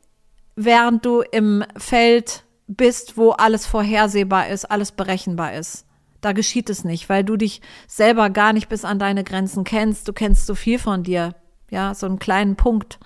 während 0.55 1.05
du 1.05 1.21
im 1.21 1.63
Feld 1.77 2.43
bist, 2.67 3.17
wo 3.17 3.31
alles 3.31 3.65
vorhersehbar 3.65 4.47
ist, 4.47 4.65
alles 4.65 4.91
berechenbar 4.91 5.53
ist. 5.53 5.85
Da 6.21 6.33
geschieht 6.33 6.69
es 6.69 6.83
nicht, 6.83 7.09
weil 7.09 7.23
du 7.23 7.37
dich 7.37 7.61
selber 7.87 8.29
gar 8.29 8.53
nicht 8.53 8.69
bis 8.69 8.85
an 8.85 8.99
deine 8.99 9.23
Grenzen 9.23 9.63
kennst. 9.63 10.07
Du 10.07 10.13
kennst 10.13 10.45
so 10.45 10.53
viel 10.53 10.77
von 10.77 11.03
dir, 11.03 11.35
ja, 11.71 11.93
so 11.95 12.05
einen 12.05 12.19
kleinen 12.19 12.55
Punkt. 12.55 12.99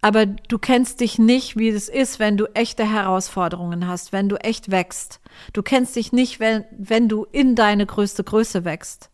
Aber 0.00 0.26
du 0.26 0.58
kennst 0.58 1.00
dich 1.00 1.18
nicht, 1.18 1.56
wie 1.56 1.68
es 1.68 1.88
ist, 1.88 2.18
wenn 2.18 2.36
du 2.36 2.46
echte 2.54 2.90
Herausforderungen 2.90 3.86
hast, 3.86 4.12
wenn 4.12 4.28
du 4.28 4.36
echt 4.36 4.70
wächst. 4.70 5.20
Du 5.52 5.62
kennst 5.62 5.96
dich 5.96 6.12
nicht, 6.12 6.38
wenn, 6.40 6.64
wenn 6.70 7.08
du 7.08 7.26
in 7.32 7.54
deine 7.54 7.86
größte 7.86 8.22
Größe 8.24 8.64
wächst. 8.64 9.10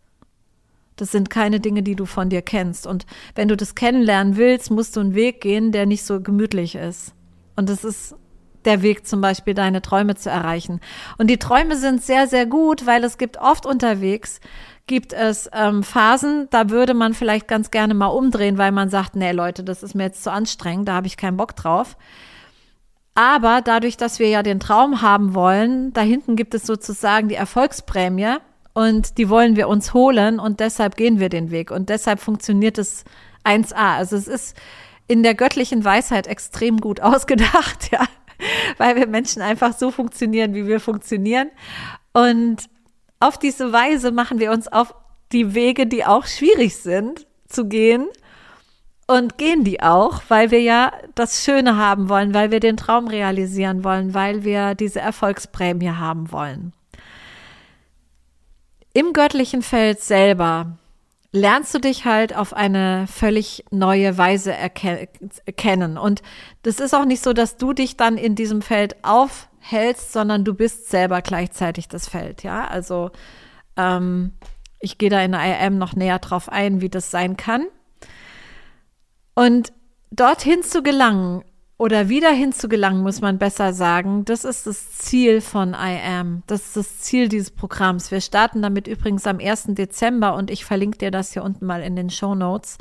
Das 0.97 1.11
sind 1.11 1.31
keine 1.31 1.61
Dinge, 1.61 1.83
die 1.83 1.97
du 1.97 2.07
von 2.07 2.29
dir 2.29 2.43
kennst. 2.43 2.87
Und 2.87 3.07
wenn 3.35 3.49
du 3.49 3.57
das 3.57 3.75
kennenlernen 3.75 4.37
willst, 4.37 4.71
musst 4.71 4.97
du 4.97 5.01
einen 5.01 5.15
Weg 5.15 5.41
gehen, 5.41 5.73
der 5.73 5.87
nicht 5.87 6.05
so 6.05 6.21
gemütlich 6.21 6.75
ist. 6.75 7.13
Und 7.57 7.69
das 7.69 7.85
ist 7.85 8.15
der 8.65 8.83
Weg 8.83 9.07
zum 9.07 9.21
Beispiel, 9.21 9.55
deine 9.55 9.83
Träume 9.83 10.15
zu 10.15 10.31
erreichen. 10.31 10.81
Und 11.19 11.29
die 11.29 11.39
Träume 11.39 11.77
sind 11.77 12.03
sehr, 12.03 12.27
sehr 12.27 12.47
gut, 12.47 12.87
weil 12.87 13.03
es 13.05 13.19
gibt 13.19 13.39
oft 13.39 13.67
unterwegs, 13.67 14.41
gibt 14.87 15.13
es 15.13 15.49
ähm, 15.53 15.83
Phasen, 15.83 16.49
da 16.51 16.71
würde 16.71 16.95
man 16.95 17.15
vielleicht 17.15 17.49
ganz 17.49 17.71
gerne 17.71 17.95
mal 17.95 18.07
umdrehen, 18.07 18.59
weil 18.59 18.73
man 18.73 18.89
sagt, 18.89 19.17
nee 19.17 19.33
Leute, 19.33 19.65
das 19.65 19.83
ist 19.83 19.95
mir 19.95 20.05
jetzt 20.05 20.23
zu 20.23 20.31
anstrengend, 20.31 20.89
da 20.89 20.95
habe 20.95 21.07
ich 21.07 21.17
keinen 21.17 21.37
Bock 21.37 21.57
drauf. 21.57 21.97
Aber 23.15 23.61
dadurch, 23.63 23.97
dass 23.97 24.19
wir 24.19 24.29
ja 24.29 24.43
den 24.43 24.59
Traum 24.59 25.03
haben 25.03 25.35
wollen, 25.35 25.93
da 25.93 26.01
hinten 26.01 26.35
gibt 26.35 26.55
es 26.55 26.67
sozusagen 26.67 27.29
die 27.29 27.35
Erfolgsprämie 27.35 28.37
und 28.75 29.19
die 29.19 29.29
wollen 29.29 29.57
wir 29.57 29.69
uns 29.69 29.93
holen 29.95 30.39
und 30.39 30.61
deshalb 30.61 30.97
gehen 30.97 31.21
wir 31.21 31.29
den 31.29 31.51
Weg 31.51 31.71
und 31.71 31.89
deshalb 31.89 32.21
funktioniert 32.21 32.79
es 32.79 33.05
1a. 33.45 33.97
Also 33.97 34.17
es 34.17 34.29
ist 34.29 34.57
in 35.09 35.23
der 35.23 35.35
göttlichen 35.35 35.85
Weisheit 35.85 36.27
extrem 36.27 36.79
gut 36.79 37.01
ausgedacht, 37.03 37.91
ja, 37.91 38.07
weil 38.79 38.97
wir 38.97 39.07
Menschen 39.07 39.43
einfach 39.43 39.77
so 39.77 39.91
funktionieren, 39.91 40.55
wie 40.55 40.67
wir 40.67 40.81
funktionieren. 40.81 41.51
Und 42.13 42.69
auf 43.21 43.39
diese 43.39 43.73
Weise 43.73 44.11
machen 44.11 44.39
wir 44.39 44.51
uns 44.51 44.69
auf 44.69 44.95
die 45.33 45.55
Wege, 45.55 45.87
die 45.87 46.05
auch 46.05 46.27
schwierig 46.27 46.77
sind, 46.77 47.27
zu 47.47 47.67
gehen 47.67 48.07
und 49.07 49.39
gehen 49.39 49.65
die 49.65 49.83
auch, 49.83 50.23
weil 50.29 50.51
wir 50.51 50.61
ja 50.61 50.93
das 51.15 51.45
Schöne 51.45 51.77
haben 51.77 52.09
wollen, 52.09 52.35
weil 52.35 52.51
wir 52.51 52.61
den 52.61 52.77
Traum 52.77 53.09
realisieren 53.09 53.85
wollen, 53.85 54.15
weil 54.15 54.45
wir 54.45 54.75
diese 54.75 55.01
Erfolgsprämie 55.01 55.91
haben 55.91 56.33
wollen. 56.33 56.73
Im 58.95 59.13
göttlichen 59.13 59.63
Feld 59.63 60.01
selber 60.01 60.79
lernst 61.33 61.75
du 61.75 61.79
dich 61.79 62.05
halt 62.05 62.37
auf 62.37 62.53
eine 62.53 63.07
völlig 63.07 63.65
neue 63.71 64.19
Weise 64.19 64.53
erkennen. 64.53 65.97
Und 65.97 66.23
das 66.63 66.79
ist 66.79 66.95
auch 66.95 67.07
nicht 67.07 67.23
so, 67.23 67.33
dass 67.33 67.57
du 67.57 67.73
dich 67.73 67.97
dann 67.97 68.19
in 68.19 68.35
diesem 68.35 68.61
Feld 68.61 68.97
aufhältst, 69.03 70.13
sondern 70.13 70.45
du 70.45 70.55
bist 70.55 70.91
selber 70.91 71.23
gleichzeitig 71.23 71.89
das 71.89 72.07
Feld. 72.09 72.43
Ja, 72.43 72.67
also 72.67 73.11
ähm, 73.79 74.33
ich 74.79 74.99
gehe 74.99 75.09
da 75.09 75.23
in 75.23 75.33
der 75.33 75.67
IM 75.67 75.79
noch 75.79 75.95
näher 75.95 76.19
drauf 76.19 76.51
ein, 76.51 76.83
wie 76.83 76.91
das 76.91 77.11
sein 77.11 77.39
kann. 77.39 77.67
Und 79.35 79.73
dorthin 80.11 80.63
zu 80.63 80.83
gelangen, 80.83 81.43
oder 81.83 82.09
wieder 82.09 82.31
hinzugelangen, 82.31 83.03
muss 83.03 83.21
man 83.21 83.39
besser 83.39 83.73
sagen. 83.73 84.25
Das 84.25 84.45
ist 84.45 84.69
das 84.69 84.93
Ziel 84.99 85.41
von 85.41 85.71
I 85.71 85.99
Am. 86.07 86.45
Das 86.47 86.61
ist 86.63 86.77
das 86.77 86.99
Ziel 87.01 87.29
dieses 87.29 87.51
Programms. 87.51 88.13
Wir 88.13 88.21
starten 88.21 88.63
damit 88.63 88.87
übrigens 88.87 89.27
am 89.27 89.41
1. 89.41 89.65
Dezember 89.71 90.37
und 90.37 90.49
ich 90.49 90.65
verlinke 90.65 90.99
dir 90.99 91.11
das 91.11 91.33
hier 91.33 91.43
unten 91.43 91.67
mal 91.67 91.83
in 91.83 91.97
den 91.97 92.09
Show 92.09 92.37
Notes. 92.37 92.79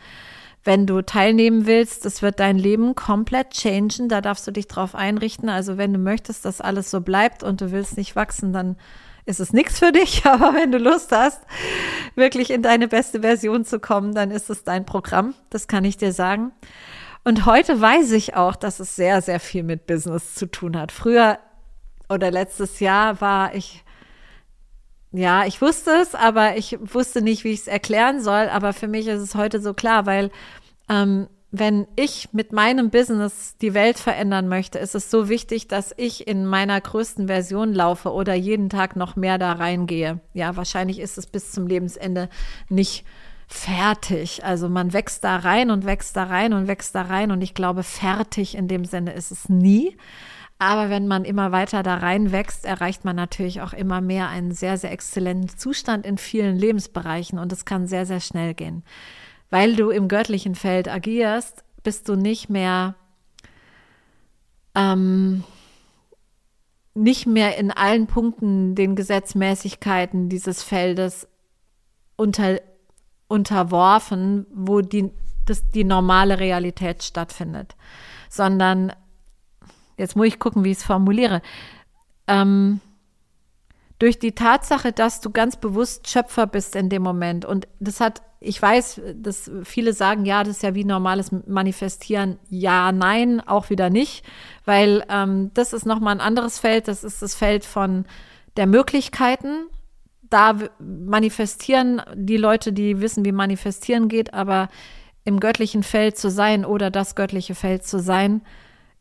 Wenn 0.64 0.86
du 0.86 1.02
teilnehmen 1.02 1.66
willst, 1.66 2.06
das 2.06 2.22
wird 2.22 2.40
dein 2.40 2.60
Leben 2.60 2.94
komplett 2.94 3.56
changen. 3.56 4.08
Da 4.08 4.22
darfst 4.22 4.46
du 4.46 4.52
dich 4.52 4.68
drauf 4.68 4.94
einrichten. 4.94 5.50
Also 5.50 5.80
wenn 5.80 5.94
du 5.94 5.98
möchtest, 5.98 6.46
dass 6.46 6.62
alles 6.62 6.92
so 6.92 7.02
bleibt 7.02 7.42
und 7.42 7.60
du 7.60 7.72
willst 7.72 7.98
nicht 7.98 8.16
wachsen, 8.16 8.54
dann 8.54 8.76
ist 9.26 9.40
es 9.40 9.52
nichts 9.52 9.80
für 9.80 9.92
dich. 9.92 10.26
Aber 10.28 10.54
wenn 10.54 10.72
du 10.72 10.78
Lust 10.78 11.12
hast, 11.12 11.42
wirklich 12.14 12.52
in 12.52 12.62
deine 12.62 12.88
beste 12.88 13.22
Version 13.22 13.66
zu 13.66 13.80
kommen, 13.80 14.14
dann 14.14 14.30
ist 14.30 14.52
es 14.52 14.64
dein 14.64 14.86
Programm. 14.86 15.34
Das 15.50 15.68
kann 15.68 15.86
ich 15.86 15.98
dir 15.98 16.14
sagen. 16.14 16.52
Und 17.24 17.46
heute 17.46 17.80
weiß 17.80 18.12
ich 18.12 18.36
auch, 18.36 18.56
dass 18.56 18.80
es 18.80 18.96
sehr, 18.96 19.22
sehr 19.22 19.40
viel 19.40 19.64
mit 19.64 19.86
Business 19.86 20.34
zu 20.34 20.48
tun 20.48 20.78
hat. 20.78 20.92
Früher 20.92 21.38
oder 22.10 22.32
letztes 22.32 22.80
Jahr 22.80 23.22
war 23.22 23.54
ich, 23.54 23.84
ja, 25.12 25.46
ich 25.46 25.62
wusste 25.62 25.92
es, 26.02 26.16
aber 26.16 26.58
ich 26.58 26.78
wusste 26.82 27.22
nicht, 27.22 27.44
wie 27.44 27.52
ich 27.52 27.62
es 27.62 27.68
erklären 27.68 28.22
soll. 28.22 28.50
Aber 28.50 28.74
für 28.74 28.88
mich 28.88 29.08
ist 29.08 29.22
es 29.22 29.36
heute 29.36 29.62
so 29.62 29.74
klar, 29.74 30.06
weil 30.06 30.32
ähm, 30.90 31.28
wenn 31.52 31.86
ich 31.98 32.30
mit 32.32 32.54
meinem 32.54 32.90
Business 32.90 33.58
die 33.62 33.74
Welt 33.74 34.00
verändern 34.00 34.48
möchte, 34.48 34.80
ist 34.80 34.96
es 34.96 35.12
so 35.12 35.28
wichtig, 35.28 35.68
dass 35.68 35.94
ich 35.98 36.26
in 36.26 36.46
meiner 36.46 36.80
größten 36.80 37.28
Version 37.28 37.74
laufe 37.74 38.14
oder 38.14 38.34
jeden 38.34 38.70
Tag 38.70 38.96
noch 38.96 39.18
mehr 39.18 39.38
da 39.38 39.52
reingehe. 39.52 40.22
Ja, 40.34 40.56
wahrscheinlich 40.56 41.00
ist 41.00 41.18
es 41.18 41.28
bis 41.28 41.52
zum 41.52 41.68
Lebensende 41.68 42.30
nicht 42.70 43.06
fertig. 43.54 44.44
Also 44.44 44.70
man 44.70 44.94
wächst 44.94 45.24
da 45.24 45.38
rein 45.38 45.72
und 45.72 45.86
wächst 45.86 46.16
da 46.16 46.24
rein 46.24 46.54
und 46.54 46.68
wächst 46.68 46.96
da 46.96 47.04
rein 47.04 47.32
und 47.32 47.42
ich 47.42 47.54
glaube, 47.54 47.84
fertig 47.84 48.56
in 48.56 48.68
dem 48.68 48.86
Sinne 48.86 49.14
ist 49.14 49.32
es 49.32 49.50
nie. 49.50 49.98
Aber 50.58 50.90
wenn 50.90 51.08
man 51.08 51.26
immer 51.26 51.52
weiter 51.52 51.82
da 51.82 51.96
rein 51.96 52.32
wächst, 52.32 52.66
erreicht 52.66 53.04
man 53.04 53.16
natürlich 53.16 53.62
auch 53.62 53.74
immer 53.74 54.00
mehr 54.00 54.30
einen 54.30 54.52
sehr, 54.52 54.78
sehr 54.78 54.92
exzellenten 54.92 55.58
Zustand 55.58 56.06
in 56.06 56.18
vielen 56.18 56.56
Lebensbereichen 56.56 57.40
und 57.40 57.52
es 57.52 57.66
kann 57.66 57.88
sehr, 57.88 58.06
sehr 58.06 58.20
schnell 58.20 58.54
gehen. 58.54 58.84
Weil 59.50 59.76
du 59.76 59.90
im 59.90 60.08
göttlichen 60.08 60.56
Feld 60.56 60.88
agierst, 60.88 61.64
bist 61.84 62.08
du 62.08 62.16
nicht 62.16 62.50
mehr 62.50 62.96
ähm, 64.76 65.44
nicht 66.94 67.26
mehr 67.26 67.58
in 67.58 67.72
allen 67.72 68.08
Punkten 68.08 68.76
den 68.76 68.96
Gesetzmäßigkeiten 68.96 70.30
dieses 70.30 70.64
Feldes 70.64 71.28
unter, 72.16 72.62
unterworfen, 73.32 74.46
wo 74.54 74.82
die, 74.82 75.10
das, 75.46 75.68
die 75.70 75.86
normale 75.86 76.40
Realität 76.40 77.02
stattfindet, 77.02 77.76
sondern, 78.30 78.92
jetzt 79.98 80.16
muss 80.16 80.28
ich 80.28 80.40
gucken, 80.40 80.64
wie 80.64 80.72
ich 80.72 80.78
es 80.78 80.84
formuliere, 80.84 81.42
ähm, 82.28 82.82
durch 84.02 84.18
die 84.18 84.34
Tatsache, 84.34 84.92
dass 84.92 85.22
du 85.22 85.30
ganz 85.30 85.58
bewusst 85.58 86.10
Schöpfer 86.10 86.48
bist 86.48 86.76
in 86.76 86.90
dem 86.90 87.04
Moment. 87.04 87.46
Und 87.46 87.68
das 87.80 88.00
hat, 88.00 88.24
ich 88.40 88.60
weiß, 88.60 89.00
dass 89.14 89.52
viele 89.64 89.94
sagen, 89.94 90.26
ja, 90.26 90.44
das 90.44 90.58
ist 90.58 90.64
ja 90.64 90.74
wie 90.74 90.86
normales 90.86 91.32
Manifestieren. 91.46 92.40
Ja, 92.50 92.92
nein, 92.92 93.42
auch 93.48 93.70
wieder 93.70 93.92
nicht, 93.92 94.26
weil 94.66 95.06
ähm, 95.08 95.52
das 95.54 95.74
ist 95.74 95.86
nochmal 95.86 96.16
ein 96.16 96.22
anderes 96.22 96.58
Feld. 96.58 96.88
Das 96.88 97.04
ist 97.04 97.22
das 97.22 97.36
Feld 97.36 97.64
von 97.64 98.06
der 98.58 98.66
Möglichkeiten, 98.66 99.68
da 100.32 100.56
manifestieren 100.80 102.02
die 102.16 102.38
Leute, 102.38 102.74
die 102.74 103.02
wissen, 103.02 103.26
wie 103.26 103.34
manifestieren 103.34 104.08
geht, 104.08 104.34
aber 104.34 104.70
im 105.26 105.40
göttlichen 105.40 105.84
Feld 105.84 106.18
zu 106.18 106.32
sein 106.32 106.66
oder 106.66 106.90
das 106.90 107.16
göttliche 107.16 107.54
Feld 107.54 107.86
zu 107.86 108.00
sein, 108.00 108.42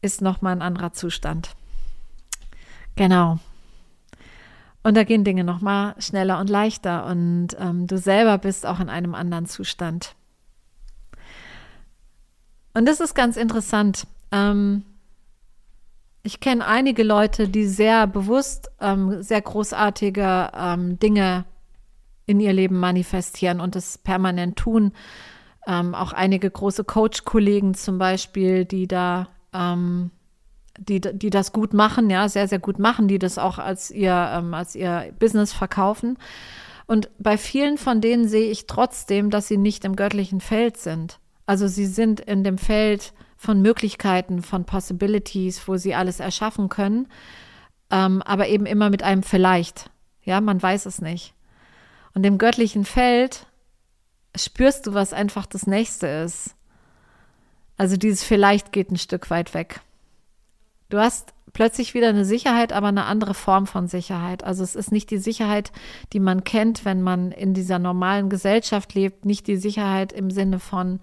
ist 0.02 0.20
nochmal 0.20 0.52
ein 0.52 0.62
anderer 0.62 0.92
Zustand. 0.92 1.50
Genau. 2.96 3.38
Und 4.82 4.96
da 4.96 5.04
gehen 5.04 5.24
Dinge 5.24 5.44
nochmal 5.44 5.94
schneller 5.98 6.40
und 6.40 6.50
leichter 6.50 7.06
und 7.06 7.48
ähm, 7.58 7.86
du 7.86 7.96
selber 7.96 8.38
bist 8.38 8.66
auch 8.66 8.80
in 8.80 8.88
einem 8.88 9.14
anderen 9.14 9.46
Zustand. 9.46 10.16
Und 12.74 12.86
das 12.86 13.00
ist 13.00 13.14
ganz 13.14 13.36
interessant. 13.36 14.06
Ähm, 14.32 14.84
ich 16.22 16.40
kenne 16.40 16.66
einige 16.66 17.02
Leute, 17.02 17.48
die 17.48 17.66
sehr 17.66 18.06
bewusst 18.06 18.70
ähm, 18.80 19.22
sehr 19.22 19.40
großartige 19.40 20.50
ähm, 20.54 20.98
Dinge 20.98 21.44
in 22.26 22.40
ihr 22.40 22.52
Leben 22.52 22.78
manifestieren 22.78 23.60
und 23.60 23.74
es 23.74 23.98
permanent 23.98 24.56
tun. 24.56 24.92
Ähm, 25.66 25.94
auch 25.94 26.12
einige 26.12 26.50
große 26.50 26.84
Coach-Kollegen 26.84 27.74
zum 27.74 27.98
Beispiel, 27.98 28.64
die 28.64 28.86
da, 28.86 29.28
ähm, 29.52 30.10
die, 30.78 31.00
die 31.00 31.30
das 31.30 31.52
gut 31.52 31.74
machen, 31.74 32.10
ja, 32.10 32.28
sehr, 32.28 32.48
sehr 32.48 32.58
gut 32.58 32.78
machen, 32.78 33.08
die 33.08 33.18
das 33.18 33.38
auch 33.38 33.58
als 33.58 33.90
ihr, 33.90 34.30
ähm, 34.32 34.54
als 34.54 34.74
ihr 34.74 35.12
Business 35.18 35.52
verkaufen. 35.52 36.18
Und 36.86 37.08
bei 37.18 37.38
vielen 37.38 37.78
von 37.78 38.00
denen 38.00 38.28
sehe 38.28 38.50
ich 38.50 38.66
trotzdem, 38.66 39.30
dass 39.30 39.48
sie 39.48 39.58
nicht 39.58 39.84
im 39.84 39.96
göttlichen 39.96 40.40
Feld 40.40 40.76
sind. 40.76 41.18
Also 41.46 41.66
sie 41.66 41.86
sind 41.86 42.20
in 42.20 42.44
dem 42.44 42.58
Feld 42.58 43.12
von 43.41 43.62
Möglichkeiten, 43.62 44.43
von 44.43 44.66
Possibilities, 44.66 45.66
wo 45.66 45.78
sie 45.78 45.95
alles 45.95 46.20
erschaffen 46.20 46.68
können, 46.68 47.09
ähm, 47.91 48.20
aber 48.20 48.49
eben 48.49 48.66
immer 48.66 48.91
mit 48.91 49.03
einem 49.03 49.22
vielleicht. 49.22 49.91
Ja, 50.22 50.43
man 50.43 50.62
weiß 50.62 50.84
es 50.84 51.01
nicht. 51.01 51.32
Und 52.12 52.26
im 52.26 52.36
göttlichen 52.36 52.84
Feld 52.84 53.47
spürst 54.36 54.86
du, 54.86 54.93
was 54.93 55.14
einfach 55.14 55.47
das 55.47 55.66
nächste 55.66 56.07
ist. 56.07 56.55
Also 57.78 57.97
dieses 57.97 58.22
vielleicht 58.22 58.72
geht 58.72 58.91
ein 58.91 58.99
Stück 58.99 59.30
weit 59.30 59.55
weg. 59.55 59.80
Du 60.91 60.99
hast 60.99 61.32
plötzlich 61.55 61.95
wieder 61.95 62.11
eine 62.11 62.26
Sicherheit, 62.26 62.74
aber 62.74 62.88
eine 62.88 63.07
andere 63.07 63.32
Form 63.32 63.66
von 63.66 63.88
Sicherheit. 63.88 64.45
Also 64.45 64.62
es 64.62 64.76
ist 64.76 64.93
nicht 64.93 65.11
die 65.11 65.16
Sicherheit, 65.16 65.72
die 66.12 66.20
man 66.20 66.45
kennt, 66.45 66.84
wenn 66.84 67.01
man 67.01 67.32
in 67.32 67.55
dieser 67.55 67.78
normalen 67.78 68.28
Gesellschaft 68.28 68.93
lebt, 68.93 69.24
nicht 69.24 69.47
die 69.47 69.57
Sicherheit 69.57 70.12
im 70.12 70.30
Sinne 70.30 70.59
von, 70.59 71.01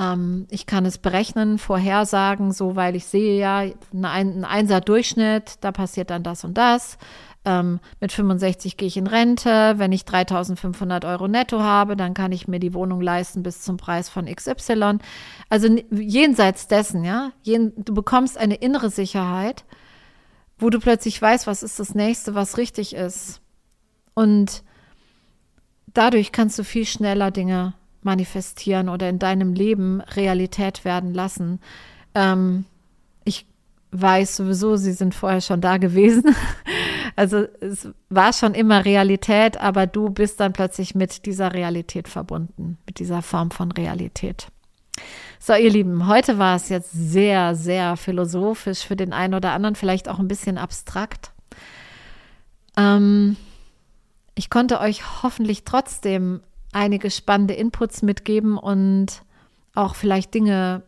ähm, 0.00 0.46
ich 0.50 0.66
kann 0.66 0.86
es 0.86 0.98
berechnen, 0.98 1.58
vorhersagen, 1.58 2.52
so 2.52 2.74
weil 2.74 2.96
ich 2.96 3.04
sehe 3.04 3.38
ja 3.38 3.58
ein, 3.58 4.04
ein 4.04 4.44
Einser 4.44 4.80
Durchschnitt, 4.80 5.56
da 5.60 5.72
passiert 5.72 6.10
dann 6.10 6.22
das 6.22 6.42
und 6.42 6.56
das. 6.56 6.96
Ähm, 7.44 7.80
mit 8.00 8.12
65 8.12 8.76
gehe 8.76 8.88
ich 8.88 8.96
in 8.96 9.06
Rente. 9.06 9.74
Wenn 9.76 9.92
ich 9.92 10.04
3500 10.04 11.04
Euro 11.04 11.28
netto 11.28 11.60
habe, 11.60 11.96
dann 11.96 12.14
kann 12.14 12.32
ich 12.32 12.48
mir 12.48 12.60
die 12.60 12.74
Wohnung 12.74 13.00
leisten 13.00 13.42
bis 13.42 13.62
zum 13.62 13.76
Preis 13.76 14.08
von 14.08 14.26
XY. 14.26 14.98
Also 15.48 15.68
jenseits 15.90 16.66
dessen, 16.66 17.04
ja, 17.04 17.32
jen, 17.42 17.72
du 17.76 17.94
bekommst 17.94 18.36
eine 18.38 18.56
innere 18.56 18.90
Sicherheit, 18.90 19.64
wo 20.58 20.70
du 20.70 20.80
plötzlich 20.80 21.20
weißt, 21.20 21.46
was 21.46 21.62
ist 21.62 21.78
das 21.78 21.94
nächste, 21.94 22.34
was 22.34 22.58
richtig 22.58 22.94
ist. 22.94 23.40
Und 24.14 24.62
dadurch 25.86 26.32
kannst 26.32 26.58
du 26.58 26.64
viel 26.64 26.84
schneller 26.84 27.30
Dinge 27.30 27.74
manifestieren 28.02 28.88
oder 28.88 29.08
in 29.08 29.18
deinem 29.18 29.52
Leben 29.52 30.00
Realität 30.00 30.84
werden 30.84 31.14
lassen. 31.14 31.60
Ähm, 32.14 32.64
ich 33.24 33.46
weiß 33.92 34.36
sowieso, 34.36 34.76
sie 34.76 34.92
sind 34.92 35.14
vorher 35.14 35.40
schon 35.40 35.60
da 35.60 35.76
gewesen. 35.78 36.34
Also 37.16 37.44
es 37.60 37.88
war 38.08 38.32
schon 38.32 38.54
immer 38.54 38.84
Realität, 38.84 39.60
aber 39.60 39.86
du 39.86 40.10
bist 40.10 40.38
dann 40.40 40.52
plötzlich 40.52 40.94
mit 40.94 41.26
dieser 41.26 41.52
Realität 41.52 42.08
verbunden, 42.08 42.78
mit 42.86 42.98
dieser 42.98 43.20
Form 43.20 43.50
von 43.50 43.72
Realität. 43.72 44.46
So, 45.38 45.54
ihr 45.54 45.70
Lieben, 45.70 46.06
heute 46.06 46.38
war 46.38 46.56
es 46.56 46.68
jetzt 46.68 46.92
sehr, 46.92 47.54
sehr 47.54 47.96
philosophisch 47.96 48.86
für 48.86 48.96
den 48.96 49.12
einen 49.12 49.34
oder 49.34 49.52
anderen, 49.52 49.74
vielleicht 49.74 50.08
auch 50.08 50.18
ein 50.18 50.28
bisschen 50.28 50.56
abstrakt. 50.56 51.32
Ähm, 52.76 53.36
ich 54.34 54.50
konnte 54.50 54.80
euch 54.80 55.22
hoffentlich 55.22 55.64
trotzdem 55.64 56.40
einige 56.72 57.10
spannende 57.10 57.54
Inputs 57.54 58.02
mitgeben 58.02 58.56
und 58.56 59.22
auch 59.74 59.94
vielleicht 59.94 60.34
Dinge, 60.34 60.82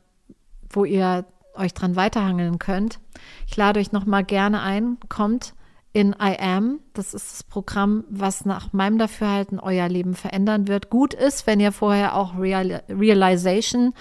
wo 0.71 0.85
ihr 0.85 1.25
euch 1.55 1.75
dran 1.75 1.97
weiterhangeln 1.97 2.59
könnt. 2.59 2.99
Ich 3.47 3.57
lade 3.57 3.81
euch 3.81 3.93
noch 3.93 4.07
mal 4.07 4.25
gerne 4.25 4.63
ein, 4.63 4.99
kommt 5.09 5.55
in 5.93 6.17
I 6.21 6.39
Am. 6.39 6.81
Das 6.95 7.13
ist 7.15 7.33
das 7.33 7.43
Programm, 7.43 8.05
was 8.09 8.45
nach 8.45 8.73
meinem 8.73 8.99
Dafürhalten 8.99 9.61
euer 9.61 9.89
Leben 9.89 10.15
verändern 10.15 10.67
wird. 10.67 10.89
Gut 10.89 11.13
ist, 11.15 11.47
wenn 11.47 11.61
ihr 11.61 11.73
vorher 11.73 12.17
auch 12.17 12.39
Real 12.39 12.83
Realization 12.89 13.93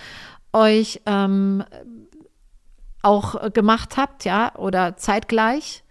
euch 0.53 1.01
ähm, 1.05 1.63
auch 3.01 3.51
gemacht 3.51 3.97
habt, 3.97 4.25
ja, 4.25 4.55
oder 4.55 4.95
zeitgleich. 4.95 5.83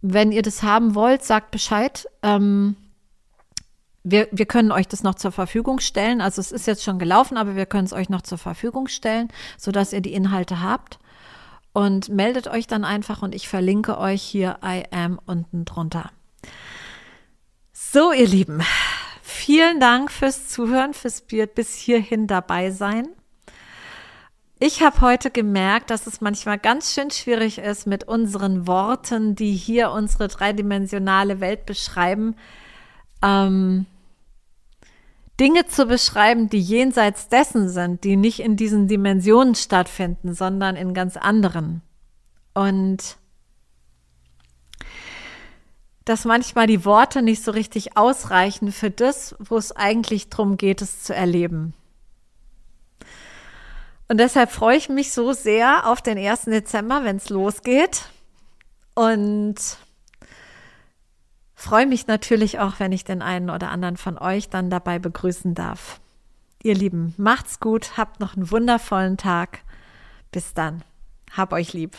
Wenn 0.00 0.32
ihr 0.32 0.42
das 0.42 0.62
haben 0.62 0.94
wollt, 0.94 1.22
sagt 1.22 1.50
Bescheid. 1.50 2.08
Ähm, 2.22 2.76
wir, 4.04 4.28
wir 4.30 4.46
können 4.46 4.70
euch 4.70 4.86
das 4.86 5.02
noch 5.02 5.14
zur 5.14 5.32
Verfügung 5.32 5.80
stellen. 5.80 6.20
Also 6.20 6.40
es 6.40 6.52
ist 6.52 6.66
jetzt 6.66 6.84
schon 6.84 6.98
gelaufen, 6.98 7.36
aber 7.36 7.56
wir 7.56 7.66
können 7.66 7.86
es 7.86 7.92
euch 7.92 8.10
noch 8.10 8.22
zur 8.22 8.38
Verfügung 8.38 8.86
stellen, 8.86 9.28
sodass 9.56 9.92
ihr 9.92 10.02
die 10.02 10.12
Inhalte 10.12 10.60
habt. 10.60 10.98
Und 11.72 12.08
meldet 12.10 12.46
euch 12.46 12.68
dann 12.68 12.84
einfach 12.84 13.22
und 13.22 13.34
ich 13.34 13.48
verlinke 13.48 13.98
euch 13.98 14.22
hier 14.22 14.58
I 14.64 14.84
am 14.92 15.18
unten 15.26 15.64
drunter. 15.64 16.12
So, 17.72 18.12
ihr 18.12 18.28
Lieben, 18.28 18.62
vielen 19.22 19.80
Dank 19.80 20.12
fürs 20.12 20.48
Zuhören, 20.48 20.94
fürs 20.94 21.24
bis 21.54 21.74
hierhin 21.74 22.28
dabei 22.28 22.70
sein. 22.70 23.08
Ich 24.60 24.82
habe 24.82 25.00
heute 25.00 25.30
gemerkt, 25.30 25.90
dass 25.90 26.06
es 26.06 26.20
manchmal 26.20 26.58
ganz 26.58 26.94
schön 26.94 27.10
schwierig 27.10 27.58
ist, 27.58 27.86
mit 27.86 28.04
unseren 28.04 28.68
Worten, 28.68 29.34
die 29.34 29.52
hier 29.52 29.90
unsere 29.90 30.28
dreidimensionale 30.28 31.40
Welt 31.40 31.66
beschreiben, 31.66 32.36
ähm, 33.20 33.86
Dinge 35.40 35.66
zu 35.66 35.86
beschreiben, 35.86 36.48
die 36.48 36.60
jenseits 36.60 37.28
dessen 37.28 37.68
sind, 37.68 38.04
die 38.04 38.16
nicht 38.16 38.40
in 38.40 38.56
diesen 38.56 38.86
Dimensionen 38.86 39.54
stattfinden, 39.54 40.34
sondern 40.34 40.76
in 40.76 40.94
ganz 40.94 41.16
anderen. 41.16 41.82
Und 42.54 43.16
dass 46.04 46.24
manchmal 46.24 46.66
die 46.66 46.84
Worte 46.84 47.22
nicht 47.22 47.42
so 47.42 47.50
richtig 47.50 47.96
ausreichen 47.96 48.70
für 48.70 48.90
das, 48.90 49.34
wo 49.38 49.56
es 49.56 49.72
eigentlich 49.72 50.28
darum 50.28 50.56
geht, 50.56 50.82
es 50.82 51.02
zu 51.02 51.14
erleben. 51.14 51.74
Und 54.06 54.18
deshalb 54.18 54.50
freue 54.52 54.76
ich 54.76 54.88
mich 54.88 55.12
so 55.12 55.32
sehr 55.32 55.88
auf 55.88 56.02
den 56.02 56.18
1. 56.18 56.42
Dezember, 56.42 57.04
wenn 57.04 57.16
es 57.16 57.30
losgeht. 57.30 58.02
Und 58.94 59.56
Freue 61.64 61.86
mich 61.86 62.06
natürlich 62.06 62.58
auch, 62.58 62.78
wenn 62.78 62.92
ich 62.92 63.04
den 63.04 63.22
einen 63.22 63.48
oder 63.48 63.70
anderen 63.70 63.96
von 63.96 64.18
euch 64.18 64.50
dann 64.50 64.68
dabei 64.68 64.98
begrüßen 64.98 65.54
darf. 65.54 65.98
Ihr 66.62 66.74
Lieben, 66.74 67.14
macht's 67.16 67.58
gut, 67.58 67.96
habt 67.96 68.20
noch 68.20 68.36
einen 68.36 68.50
wundervollen 68.50 69.16
Tag. 69.16 69.60
Bis 70.30 70.52
dann. 70.52 70.84
Hab 71.34 71.54
euch 71.54 71.72
lieb. 71.72 71.96